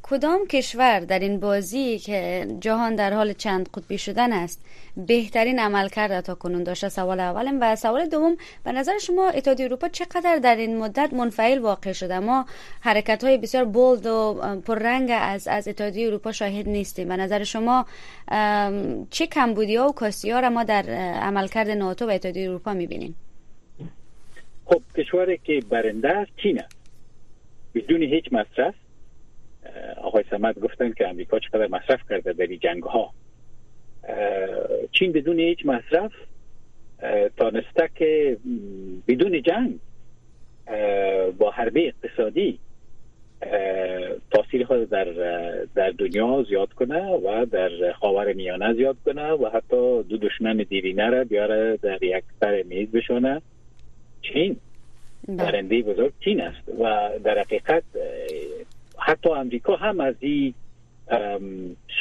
کدام 0.10 0.48
کشور 0.48 1.00
در 1.00 1.20
این 1.20 1.40
بازی 1.40 2.00
که 2.00 2.48
جهان 2.60 2.96
در 2.96 3.14
حال 3.14 3.34
چند 3.34 3.70
قطبی 3.74 3.98
شدن 3.98 4.34
است 4.34 4.66
بهترین 4.98 5.60
عمل 5.60 5.90
کرده 5.90 6.22
تا 6.22 6.36
کنون 6.36 6.64
داشته؟ 6.64 6.90
سوال 6.90 7.20
اولم 7.20 7.58
و 7.62 7.76
سوال 7.76 8.10
دوم 8.10 8.38
به 8.64 8.72
نظر 8.72 8.98
شما 8.98 9.30
اتحادیه 9.30 9.66
اروپا 9.66 9.88
چقدر 9.88 10.40
در 10.44 10.56
این 10.56 10.78
مدت 10.78 11.14
منفعل 11.14 11.60
واقع 11.60 11.94
شده؟ 11.94 12.20
ما 12.20 12.46
حرکت 12.82 13.24
های 13.24 13.38
بسیار 13.38 13.66
بولد 13.66 14.06
و 14.06 14.34
پررنگ 14.66 15.10
از 15.14 15.48
از 15.48 15.68
اتحادیه 15.68 16.08
اروپا 16.08 16.32
شاهد 16.32 16.70
نیستیم. 16.70 17.08
به 17.08 17.18
نظر 17.18 17.44
شما 17.44 17.86
چه 19.10 19.28
کمبودی 19.28 19.76
ها 19.76 19.88
و 19.88 19.92
کاستی 19.92 20.32
ها 20.32 20.40
را 20.40 20.50
ما 20.50 20.64
در 20.64 20.84
عملکرد 21.22 21.70
ناتو 21.70 22.06
و 22.06 22.10
اتحادیه 22.10 22.50
اروپا 22.50 22.74
می‌بینیم؟ 22.74 23.16
خب 24.66 24.82
کشوری 24.98 25.40
که 25.44 25.60
برنده 25.70 26.10
است 26.10 26.32
چین 26.44 26.62
بدون 27.76 28.02
هیچ 28.02 28.26
مصرف. 28.32 28.74
آقای 30.04 30.24
سمت 30.30 30.60
گفتن 30.60 30.92
که 30.92 31.08
امریکا 31.08 31.40
چقدر 31.40 31.68
مصرف 31.68 32.00
کرده 32.10 32.34
در 32.34 32.48
این 32.48 32.60
جنگ 32.60 32.84
ها 32.84 33.14
چین 34.92 35.12
بدون 35.12 35.40
هیچ 35.40 35.66
مصرف 35.66 36.12
تانسته 37.38 37.90
که 37.96 38.38
بدون 39.08 39.42
جنگ 39.42 39.80
با 41.38 41.52
حربه 41.52 41.88
اقتصادی 41.88 42.60
تاثیر 44.32 44.66
خود 44.66 44.90
در 44.90 45.06
در 45.76 45.90
دنیا 45.90 46.46
زیاد 46.50 46.74
کنه 46.74 47.02
و 47.04 47.46
در 47.46 47.92
خاور 47.92 48.34
میانه 48.34 48.74
زیاد 48.74 48.98
کنه 49.06 49.32
و 49.32 49.50
حتی 49.50 50.04
دو 50.04 50.18
دشمن 50.18 50.58
دیرینه 50.58 51.10
را 51.10 51.24
بیاره 51.24 51.78
در 51.82 52.04
یک 52.04 52.24
سر 52.40 52.64
میز 52.64 52.92
بشونه 52.92 53.42
چین 54.22 54.58
برنده 55.28 55.82
بزرگ 55.82 56.14
چین 56.20 56.42
است 56.42 56.70
و 56.80 57.10
در 57.24 57.40
حقیقت 57.40 57.84
حتی 59.08 59.30
امریکا 59.30 59.76
هم 59.76 60.00
از 60.00 60.16
این 60.20 60.54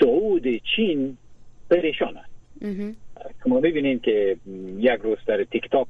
صعود 0.01 0.45
چین 0.77 1.17
پریشان 1.71 2.17
است. 2.17 2.37
ما 3.47 3.61
می‌بینیم 3.61 3.99
که 3.99 4.37
یک 4.79 5.01
روز 5.03 5.19
در 5.27 5.45
تیک 5.45 5.71
تاک 5.71 5.87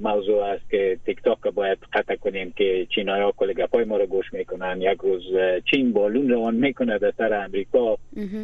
موضوع 0.00 0.44
است 0.44 0.70
که 0.70 0.98
تیک 1.06 1.22
تاک 1.22 1.40
باید 1.40 1.78
قطع 1.92 2.16
کنیم 2.16 2.52
که 2.56 2.86
چین 2.94 3.08
ها 3.08 3.32
کل 3.36 3.52
گپای 3.52 3.84
ما 3.84 3.96
رو 3.96 4.06
گوش 4.06 4.32
می‌کنن. 4.32 4.80
یک 4.80 4.98
روز 4.98 5.22
چین 5.70 5.92
بالون 5.92 6.28
روان 6.28 6.54
می‌کنه 6.54 6.98
در 6.98 7.12
سر 7.18 7.34
امریکا. 7.34 7.98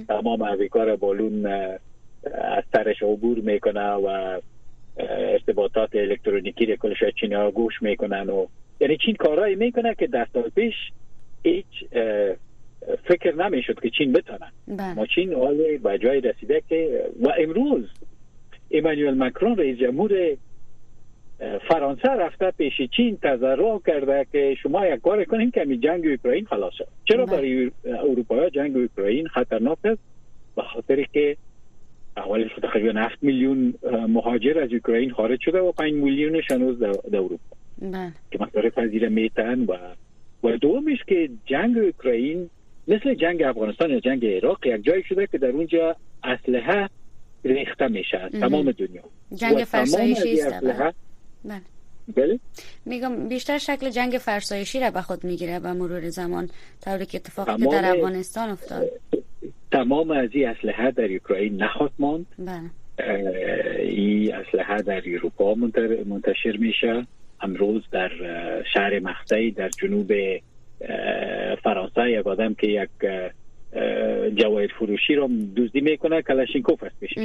تمام 0.08 0.42
امریکا 0.42 0.84
رو 0.84 0.96
بالون 0.96 1.46
از 1.46 2.64
سرش 2.72 3.02
عبور 3.02 3.38
می‌کنه 3.38 3.90
و 3.90 4.40
ارتباطات 4.98 5.96
الکترونیکی 5.96 6.66
رو 6.66 6.76
کلش 6.76 7.04
چین 7.20 7.32
ها 7.32 7.50
گوش 7.50 7.82
می‌کنن 7.82 8.30
و 8.30 8.46
یعنی 8.80 8.96
چین 8.96 9.14
کارهایی 9.14 9.54
می‌کنه 9.54 9.94
که 9.94 10.06
در 10.06 10.26
سال 10.32 10.48
پیش 10.48 10.74
هیچ 11.44 11.66
فکر 13.08 13.34
نمی‌شد 13.34 13.80
که 13.80 13.90
چین 13.90 14.12
بتونن. 14.12 14.52
ما 14.96 15.06
چین 15.06 15.34
حالی 15.34 15.78
به 15.78 15.98
جای 15.98 16.20
رسیده 16.20 16.62
که 16.68 17.04
و 17.20 17.28
امروز 17.38 17.84
ایمانوئل 18.68 19.14
مکرون 19.14 19.56
رئیس 19.56 19.78
جمهور 19.78 20.36
فرانسه 21.68 22.08
رفته 22.08 22.50
پیش 22.50 22.72
چین 22.96 23.18
تضرع 23.22 23.80
کرده 23.86 24.26
که 24.32 24.56
شما 24.62 24.86
یک 24.86 25.00
کار 25.00 25.24
کنیم 25.24 25.50
که 25.50 25.64
می 25.64 25.78
جنگ 25.78 26.06
اوکراین 26.06 26.44
خلاص 26.44 26.72
شد 26.72 26.88
چرا 27.04 27.26
برای 27.26 27.70
اروپا 27.84 28.48
جنگ 28.48 28.76
اوکراین 28.76 29.28
خطرناک 29.28 29.78
است؟ 29.84 30.00
به 30.56 30.62
خاطر 30.62 31.02
که 31.02 31.36
اول 32.16 32.48
تقریبا 32.62 33.00
7 33.00 33.22
میلیون 33.22 33.74
مهاجر 34.08 34.60
از 34.60 34.72
اوکراین 34.72 35.10
خارج 35.10 35.40
شده 35.40 35.60
و 35.60 35.72
5 35.72 35.92
میلیونش 35.92 36.50
هنوز 36.50 36.78
در 36.78 37.18
اروپا. 37.18 37.56
که 38.30 38.38
مصارف 38.40 38.78
پذیر 38.78 39.08
میتن 39.08 39.60
و 39.60 39.76
و 40.42 40.56
دومش 40.56 40.98
که 41.06 41.28
جنگ 41.46 41.78
اوکراین 41.78 42.50
مثل 42.88 43.14
جنگ 43.14 43.42
افغانستان 43.42 43.90
یا 43.90 44.00
جنگ 44.00 44.26
عراق 44.26 44.66
یک 44.66 44.84
جایی 44.84 45.02
شده 45.08 45.26
که 45.26 45.38
در 45.38 45.48
اونجا 45.48 45.96
اسلحه 46.24 46.88
ریخته 47.44 47.88
میشه 47.88 48.18
از 48.18 48.32
تمام 48.32 48.70
دنیا. 48.70 49.02
جنگ 49.34 49.64
فرسایشی 49.64 50.40
است 50.40 50.64
بله. 52.16 52.38
میگم 52.86 53.28
بیشتر 53.28 53.58
شکل 53.58 53.90
جنگ 53.90 54.12
فرسایشی 54.12 54.80
را 54.80 54.90
به 54.90 55.00
خود 55.00 55.24
می‌گیره 55.24 55.60
به 55.60 55.72
مرور 55.72 56.08
زمان 56.08 56.48
طوری 56.84 57.06
که 57.06 57.18
اتفاقی 57.18 57.62
که 57.62 57.68
در 57.70 57.90
افغانستان 57.90 58.50
افتاد. 58.50 58.88
تمام 59.72 60.10
از 60.10 60.28
این 60.32 60.48
اسلحه 60.48 60.90
در 60.90 61.12
اوکراین 61.12 61.62
نخواست 61.62 61.94
ماند. 61.98 62.26
این 63.78 64.34
اسلحه 64.34 64.82
در 64.82 65.02
اروپا 65.06 65.54
منتشر 66.06 66.56
میشه. 66.58 67.06
امروز 67.42 67.82
در 67.90 68.10
شهر 68.74 69.00
مخته 69.00 69.50
در 69.50 69.68
جنوب 69.68 70.12
فرانسه 71.62 72.10
یک 72.10 72.26
آدم 72.26 72.54
که 72.54 72.66
یک 72.66 72.90
جواهر 74.34 74.66
فروشی 74.66 75.14
رو 75.14 75.28
دزدی 75.56 75.80
می‌کنه 75.80 76.22
کلاشینکوف 76.22 76.82
است 76.82 76.96
میشه 77.00 77.20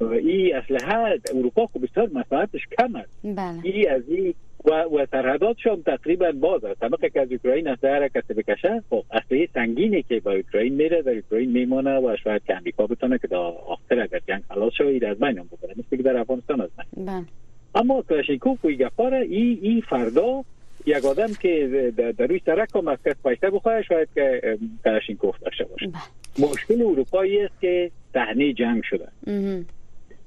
این 0.00 0.56
اسلحه 0.56 1.20
اروپا 1.34 1.66
خب 1.66 1.86
بسیار 1.86 2.10
مساحتش 2.14 2.60
کم 2.78 2.96
است. 2.96 3.18
این 3.62 3.90
از 3.90 4.02
این 4.08 4.34
و, 4.64 4.70
و 4.70 5.06
سرحداتش 5.10 5.66
هم 5.66 5.82
تقریبا 5.82 6.32
باز 6.32 6.64
است. 6.64 6.82
همه 6.82 6.96
که 7.12 7.20
از 7.20 7.32
اوکراین 7.32 7.68
از 7.68 7.78
هر 7.82 8.08
کسی 8.08 8.34
بکشه 8.34 8.82
خب 8.90 9.04
اسلحه 9.10 9.48
سنگینی 9.54 10.02
که 10.02 10.20
با 10.20 10.32
اوکراین 10.32 10.74
میره 10.74 11.02
در 11.02 11.12
اوکراین 11.12 11.50
میمانه 11.50 11.98
و 11.98 12.16
شاید 12.24 12.42
که 12.44 12.56
امریکا 12.56 12.86
بتونه 12.86 13.18
که 13.18 13.26
در 13.26 13.36
آخر 13.36 14.00
اگر 14.00 14.20
جنگ 14.28 14.42
خلاص 14.48 14.72
شد 14.72 15.04
از 15.04 15.18
بین 15.18 15.38
هم 15.38 15.48
ببره 15.52 15.74
مثل 15.76 15.96
که 15.96 16.02
در 16.02 16.16
افغانستان 16.16 16.60
از 16.60 16.70
بین. 16.96 17.26
اما 17.74 18.02
کلاشینکوف 18.02 18.64
و 18.64 18.70
غیره 18.72 19.18
ای 19.18 19.82
فردا 19.90 20.44
یک 20.86 21.04
آدم 21.04 21.34
که 21.40 21.92
در 21.96 22.26
روی 22.26 22.40
سرک 22.46 22.68
هم 22.74 22.88
از 22.88 22.98
کس 23.04 23.14
پیسه 23.22 23.50
بخواه 23.50 23.82
شاید 23.82 24.08
که 24.14 24.58
کلاشینکوف 24.84 25.38
داشته 25.38 25.64
باشه. 25.64 25.90
مشکل 26.38 26.82
اروپایی 26.82 27.40
است 27.40 27.60
که 27.60 27.90
صحنه 28.12 28.52
جنگ 28.52 28.82
شده. 28.82 29.08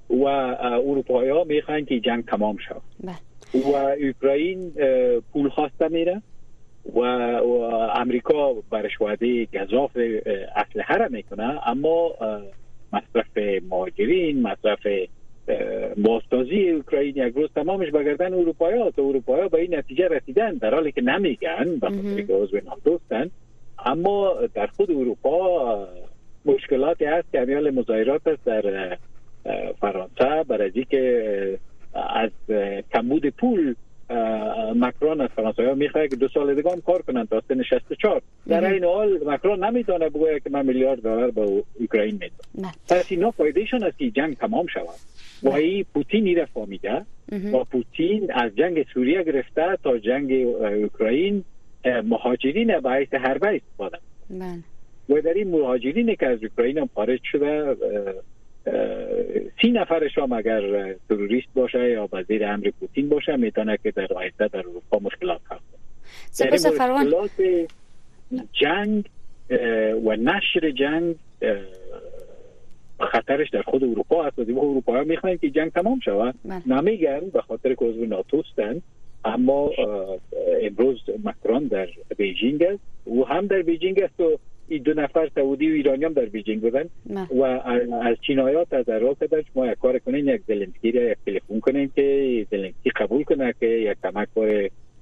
و 0.10 0.23
اروپایی 0.25 1.29
ها 1.29 1.43
می‌خواین 1.43 1.86
که 1.86 1.99
جنگ 1.99 2.25
تمام 2.25 2.58
شد 2.58 2.81
و 3.53 3.75
اوکراین 3.75 4.71
پول 5.34 5.49
خواسته 5.49 5.88
میره. 5.88 6.21
و, 6.95 6.99
و 7.38 7.51
امریکا 7.95 8.53
برش 8.53 9.01
وعده 9.01 9.45
گذاف 9.45 9.97
اسلحه 10.55 10.97
را 10.97 11.08
می‌کنه. 11.08 11.67
اما 11.67 12.12
مصرف 12.93 13.38
مهاجرین 13.69 14.41
مصرف 14.41 14.88
بازسازی 15.97 16.69
اوکراین 16.69 17.15
یک 17.15 17.36
روز 17.36 17.49
تمامش 17.55 17.89
بگردن 17.89 18.34
اروپایی 18.34 18.79
ها 18.79 18.91
تو 18.91 19.01
اروپایی 19.01 19.49
به 19.49 19.58
این 19.58 19.75
نتیجه 19.75 20.08
رسیدن. 20.08 20.53
در 20.53 20.73
حالی 20.73 20.91
که 20.91 21.01
نمیگن 21.01 21.75
به 21.81 21.89
خاطر 21.89 22.21
که 22.21 22.34
عضو 22.34 22.58
ناتوستن 22.65 23.29
اما 23.86 24.34
در 24.53 24.67
خود 24.67 24.91
اروپا 24.91 25.88
مشکلاتی 26.45 27.05
هست 27.05 27.31
که 27.31 27.41
امیال 27.41 27.69
مظاهرات 27.69 28.27
است 28.27 28.45
در 28.45 28.97
فرانسه. 29.81 30.43
برای 30.47 30.86
که 30.89 31.60
از 31.93 32.31
کمبود 32.93 33.29
پول 33.29 33.75
مکرون 34.75 35.21
از 35.21 35.29
فرانسه. 35.35 35.67
ها 35.67 35.73
می‌خواه 35.73 36.07
که 36.07 36.15
دو 36.15 36.27
سال 36.27 36.55
دیگه 36.55 36.71
هم 36.71 36.81
کار 36.81 37.01
کنند 37.01 37.29
تا 37.29 37.41
سن 37.47 37.63
64 37.63 38.21
در 38.47 38.73
این 38.73 38.83
حال 38.83 39.19
مکرون 39.25 39.63
نمی‌تونه 39.63 40.09
بگوید 40.09 40.43
که 40.43 40.49
من 40.49 40.65
میلیارد 40.65 41.01
دلار 41.01 41.31
به 41.31 41.63
اوکراین 41.79 42.19
میدم. 42.21 42.71
پس 42.89 43.05
اینا 43.09 43.31
فایدهشون 43.31 43.83
است 43.83 43.97
که 43.97 44.11
جنگ 44.11 44.37
تمام 44.37 44.67
شود. 44.67 45.15
و 45.43 45.49
ای 45.49 45.85
پوتین 45.93 46.27
ایره 46.27 46.45
فامیده 46.45 47.05
و 47.53 47.63
پوتین 47.63 48.31
از 48.33 48.55
جنگ 48.55 48.85
سوریه 48.93 49.23
گرفته 49.23 49.77
تا 49.83 49.97
جنگ 49.97 50.31
اوکراین 50.83 51.43
مهاجرین 52.03 52.79
باعث 52.79 53.13
حربه 53.13 53.47
استفاده 53.47 53.97
و 55.09 55.21
در 55.21 55.33
این 55.33 55.51
مهاجرین 55.51 56.15
که 56.15 56.27
از 56.27 56.43
اوکراین 56.43 56.77
هم 56.77 56.89
خارج 56.95 57.19
شده 57.23 57.75
سی 59.62 59.71
نفرشان 59.71 60.34
اگر 60.34 60.93
تروریست 61.10 61.47
باشه 61.56 61.89
یا 61.89 62.10
وزیر 62.13 62.45
امر 62.45 62.71
پوتین 62.80 63.10
باشه 63.10 63.36
می‌تونه 63.36 63.78
که 63.84 63.91
در 63.91 64.13
آینده 64.13 64.47
در 64.47 64.60
اروپا 64.60 64.99
مشکلات 65.01 65.41
هست 65.51 65.63
سپاس 66.32 66.65
فرمان 66.67 67.13
جنگ 68.54 69.06
و 70.06 70.15
نشر 70.15 70.71
جنگ 70.71 71.15
خطرش 72.99 73.49
در 73.49 73.62
خود 73.62 73.84
اروپا 73.84 74.23
هست. 74.23 74.39
و 74.39 74.41
اروپا 74.41 74.93
ها 74.93 75.04
می‌خواین 75.04 75.38
که 75.38 75.49
جنگ 75.49 75.71
تمام 75.71 75.99
شود. 75.99 76.36
بله. 76.45 76.62
نمیگن 76.67 77.21
به 77.34 77.41
خاطر 77.41 77.73
که 77.73 77.86
عضو 77.86 78.06
ناتوستن 78.06 78.82
اما 79.25 79.71
امروز 80.62 81.01
مکرون 81.23 81.63
در 81.63 81.88
بیجینگ 82.17 82.63
است. 82.63 82.80
او 83.06 83.28
هم 83.28 83.47
در 83.47 83.62
بیجینگ 83.62 83.99
است 83.99 84.19
و 84.19 84.39
این 84.67 84.84
دو 84.84 84.93
نفر 84.93 85.30
سعودی 85.36 85.71
و 85.71 85.73
ایرانی 85.73 86.06
هم 86.06 86.13
در 86.13 86.25
بیجینگ 86.25 86.62
بودن 86.62 86.89
و 87.36 87.43
از 88.04 88.17
چینایات 88.28 88.73
از 88.73 88.89
راه 88.89 89.15
داشت 89.32 89.47
ما 89.56 89.67
یک 89.67 89.78
کار 89.80 89.99
کنیم 89.99 90.30
یک 90.30 90.41
زلنسکی 90.47 90.91
را 90.91 91.01
یک 91.01 91.17
تلفن 91.25 91.60
کنیم 91.60 91.91
که 91.95 92.47
زلنسکی 92.51 92.89
قبول 92.89 93.23
کنه 93.23 93.54
که 93.60 93.65
یک 93.65 93.97
کمک 94.04 94.28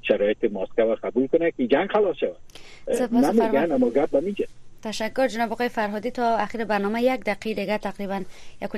شرایط 0.07 0.43
مسکو 0.43 0.95
قبول 1.03 1.27
کنه 1.27 1.51
که 1.51 1.67
جنگ 1.67 1.89
خلاص 1.89 2.15
شود. 2.17 2.35
نمیگن 3.13 3.71
اما 3.71 3.89
گپ 3.89 4.15
میگه. 4.15 4.47
تشکر 4.83 5.27
جناب 5.27 5.51
آقای 5.51 5.69
فرهادی. 5.69 6.11
تا 6.11 6.37
اخیر 6.37 6.65
برنامه 6.65 7.03
یک 7.03 7.19
دقیقه 7.19 7.61
دیگه 7.61 7.77
تقریبا 7.77 8.23
یک 8.61 8.69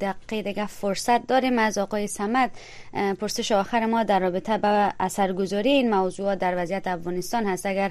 دقیقه 0.00 0.42
دیگه 0.42 0.66
فرصت 0.66 1.26
داریم. 1.26 1.58
از 1.58 1.78
آقای 1.78 2.06
سمت 2.06 2.50
پرسش 3.20 3.52
آخر 3.52 3.86
ما 3.86 4.02
در 4.02 4.20
رابطه 4.20 4.58
با 4.58 4.90
اثرگذاری 5.00 5.70
این 5.70 5.94
موضوع 5.94 6.34
در 6.34 6.54
وضعیت 6.56 6.86
افغانستان 6.86 7.46
هست. 7.46 7.66
اگر 7.66 7.90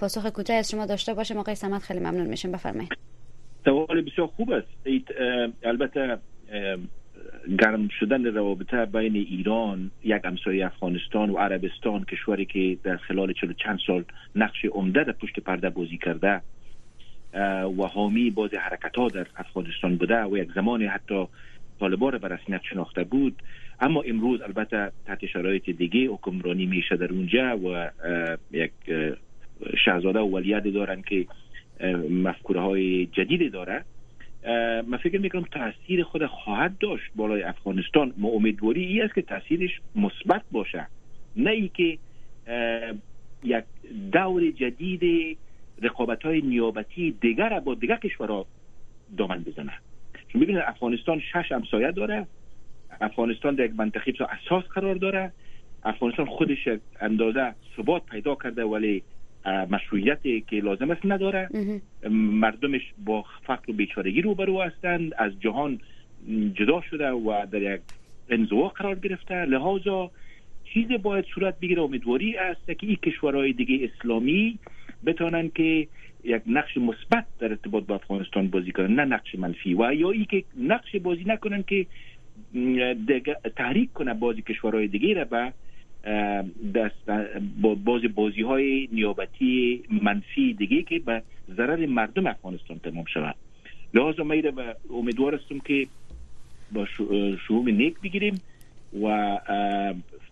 پاسخ 0.00 0.26
کوتاه 0.26 0.56
از 0.56 0.70
شما 0.70 0.86
داشته 0.86 1.14
باشیم 1.14 1.38
آقای 1.38 1.54
سمت 1.54 1.82
خیلی 1.82 2.00
ممنون 2.00 2.26
میشیم 2.26 2.52
بفرمایید. 2.52 2.92
سوال 3.64 4.02
بسیار 4.02 4.26
خوب 4.26 4.50
است. 4.50 4.68
البته 5.62 6.18
گرم 7.58 7.88
شدن 7.88 8.26
روابط 8.26 8.74
بین 8.74 9.16
ایران 9.16 9.90
یک 10.04 10.24
امسایه 10.24 10.66
افغانستان 10.66 11.30
و 11.30 11.36
عربستان 11.36 12.04
کشوری 12.04 12.44
که 12.44 12.78
در 12.84 12.96
خلال 12.96 13.32
چلو 13.32 13.52
چند 13.52 13.78
سال 13.86 14.04
نقش 14.36 14.64
عمده 14.64 15.04
در 15.04 15.12
پشت 15.12 15.40
پرده 15.40 15.70
بازی 15.70 15.98
کرده 15.98 16.40
و 17.78 17.86
حامی 17.86 18.30
باز 18.30 18.54
حرکت 18.54 18.96
ها 18.96 19.08
در 19.08 19.26
افغانستان 19.36 19.96
بوده 19.96 20.24
و 20.24 20.38
یک 20.38 20.52
زمانی 20.54 20.86
حتی 20.86 21.26
طالبان 21.80 22.18
بر 22.18 22.28
رسمیت 22.28 22.60
شناخته 22.70 23.04
بود. 23.04 23.42
اما 23.80 24.02
امروز 24.02 24.42
البته 24.42 24.92
تحت 25.06 25.26
شرایط 25.26 25.70
دیگه 25.70 26.08
حکمرانی 26.08 26.66
میشه 26.66 26.96
در 26.96 27.12
اونجا 27.12 27.58
و 27.58 27.90
یک 28.52 28.72
شهزاده 29.84 30.18
و 30.18 30.36
ولیت 30.36 30.66
دارن 30.66 31.02
که 31.02 31.26
مفکوره 32.10 32.60
های 32.60 33.06
جدید 33.06 33.52
داره. 33.52 33.84
من 34.86 34.96
فکر 34.96 35.18
می‌کنم 35.20 35.44
تاثیر 35.50 36.04
خود 36.04 36.26
خواهد 36.26 36.78
داشت 36.78 37.10
بالای 37.16 37.42
افغانستان. 37.42 38.14
ما 38.16 38.28
امیدواری 38.28 38.84
ای 38.84 39.00
است 39.00 39.14
که 39.14 39.22
تاثیرش 39.22 39.80
مثبت 39.96 40.42
باشه. 40.52 40.86
نه 41.36 41.50
ای 41.50 41.68
که 41.68 41.98
یک 43.44 43.64
دور 44.12 44.50
جدید 44.50 45.38
رقابت 45.82 46.22
های 46.22 46.40
نیابتی 46.40 47.16
دیگر 47.20 47.60
با 47.60 47.74
دیگر 47.74 47.96
کشورها 47.96 48.46
دامن 49.16 49.42
بزنه. 49.42 49.72
چون 50.28 50.40
ببینید 50.40 50.62
افغانستان 50.66 51.20
شش 51.20 51.52
همسایه 51.52 51.92
داره. 51.92 52.26
افغانستان 53.00 53.54
در 53.54 53.64
یک 53.64 53.72
منطقه 53.76 54.12
اساس 54.24 54.64
قرار 54.64 54.94
داره. 54.94 55.32
افغانستان 55.84 56.26
خودش 56.26 56.68
اندازه 57.00 57.54
ثبات 57.76 58.06
پیدا 58.06 58.34
کرده 58.34 58.64
ولی 58.64 59.02
مشروعیتی 59.46 60.40
که 60.40 60.56
لازم 60.56 60.90
است 60.90 61.00
نداره. 61.04 61.48
مردمش 62.10 62.92
با 63.04 63.24
فقر 63.46 63.70
و 63.70 63.72
بیچارگی 63.72 64.22
روبرو 64.22 64.62
هستند 64.62 65.12
از 65.18 65.32
جهان 65.40 65.80
جدا 66.54 66.80
شده 66.90 67.10
و 67.10 67.46
در 67.50 67.74
یک 67.74 67.80
انزوا 68.28 68.68
قرار 68.68 68.94
گرفته. 68.94 69.44
لحاظا 69.44 70.10
چیز 70.64 70.88
باید 71.02 71.24
صورت 71.34 71.60
بگیره 71.60 71.82
امیدواری 71.82 72.36
است 72.36 72.66
که 72.66 72.86
این 72.86 72.96
کشورهای 72.96 73.52
دیگه 73.52 73.90
اسلامی 73.92 74.58
بتانن 75.06 75.50
که 75.54 75.88
یک 76.24 76.42
نقش 76.46 76.76
مثبت 76.76 77.24
در 77.38 77.48
ارتباط 77.48 77.84
با 77.84 77.94
افغانستان 77.94 78.48
بازی 78.48 78.72
کنن 78.72 78.94
نه 78.94 79.04
نقش 79.04 79.34
منفی. 79.34 79.74
و 79.74 79.94
یا 79.94 80.10
ای 80.10 80.24
که 80.24 80.44
نقش 80.58 80.96
بازی 80.96 81.24
نکنن 81.26 81.62
که 81.62 81.86
تحریک 83.56 83.92
کنه 83.92 84.14
بازی 84.14 84.42
کشورهای 84.42 84.88
دیگه 84.88 85.14
را 85.14 85.24
به 85.24 85.52
دست 86.74 87.10
باز 87.84 88.02
بازی 88.14 88.42
های 88.42 88.88
نیابتی 88.92 89.82
منفی 90.02 90.54
دیگه 90.54 90.82
که 90.82 90.98
به 90.98 91.22
ضرر 91.56 91.86
مردم 91.86 92.26
افغانستان 92.26 92.78
تمام 92.78 93.04
شود 93.04 93.34
لحاظا 93.94 94.24
ما 94.24 94.34
امیدوار 94.90 95.34
هستم 95.34 95.58
که 95.58 95.86
با 96.72 96.86
شعوب 97.48 97.68
نیک 97.68 98.00
بگیریم 98.00 98.40
و 99.02 99.38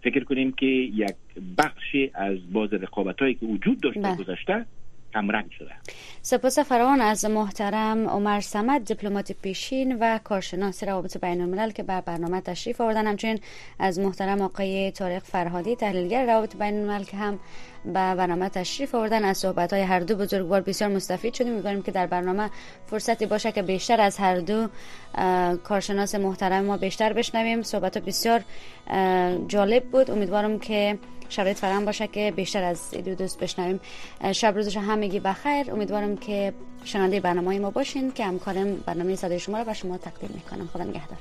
فکر 0.02 0.24
کنیم 0.24 0.52
که 0.52 0.66
یک 0.66 1.16
بخشی 1.58 2.10
از 2.14 2.52
باز 2.52 2.72
رقابت 2.72 3.20
هایی 3.20 3.34
که 3.34 3.46
وجود 3.46 3.80
داشته 3.80 4.00
بله. 4.00 4.16
گذشته 4.16 4.66
کمرنگ 5.14 5.50
شده 5.50 5.70
سپاس 6.22 6.58
فراوان 6.58 7.00
از 7.00 7.24
محترم 7.24 8.08
عمر 8.08 8.40
سمت 8.40 8.84
دیپلمات 8.84 9.32
پیشین 9.32 9.98
و 10.00 10.18
کارشناس 10.18 10.84
روابط 10.84 11.18
بین 11.18 11.40
الملل 11.40 11.70
که 11.70 11.82
بر 11.82 12.00
برنامه 12.00 12.40
تشریف 12.40 12.80
آوردن. 12.80 13.06
همچنین 13.06 13.38
از 13.78 13.98
محترم 13.98 14.40
آقای 14.40 14.90
طارق 14.90 15.22
فرهادی 15.22 15.76
تحلیلگر 15.76 16.26
روابط 16.26 16.56
بین 16.56 16.74
الملل 16.74 17.04
که 17.04 17.16
هم 17.16 17.38
به 17.84 17.92
برنامه 17.92 18.48
تشریف 18.48 18.94
آوردن 18.94 19.24
از 19.24 19.38
صحبت 19.38 19.72
های 19.72 19.82
هر 19.82 20.00
دو 20.00 20.16
بزرگوار 20.16 20.60
بسیار 20.60 20.90
مستفید 20.90 21.34
شدیم. 21.34 21.52
می‌گویم 21.52 21.82
که 21.82 21.92
در 21.92 22.06
برنامه 22.06 22.50
فرصتی 22.86 23.26
باشه 23.26 23.52
که 23.52 23.62
بیشتر 23.62 24.00
از 24.00 24.16
هر 24.16 24.36
دو 24.36 24.68
کارشناس 25.64 26.14
محترم 26.14 26.64
ما 26.64 26.76
بیشتر 26.76 27.12
بشنویم. 27.12 27.62
صحبت 27.62 27.98
بسیار 27.98 28.40
جالب 29.48 29.84
بود. 29.84 30.10
امیدوارم 30.10 30.58
که 30.58 30.98
شرایط 31.28 31.56
فراهم 31.56 31.84
باشه 31.84 32.06
که 32.06 32.32
بیشتر 32.36 32.62
از 32.62 32.90
دو 32.90 33.14
دوست 33.14 33.40
بشنویم. 33.40 33.80
شب 34.32 34.54
روزش 34.56 34.76
همگی 34.76 35.20
بخیر. 35.20 35.72
امیدوارم 35.72 36.16
که 36.16 36.52
شنونده 36.84 37.20
برنامه 37.20 37.58
ما 37.58 37.70
باشین 37.70 38.12
که 38.12 38.24
همکارم 38.24 38.76
برنامه 38.76 39.16
صدای 39.16 39.38
شما 39.38 39.58
رو 39.58 39.64
به 39.64 39.72
شما 39.72 39.98
تقدیم 39.98 40.30
می‌کنم. 40.34 40.68
خدا 40.72 40.84
نگهدار. 40.84 41.18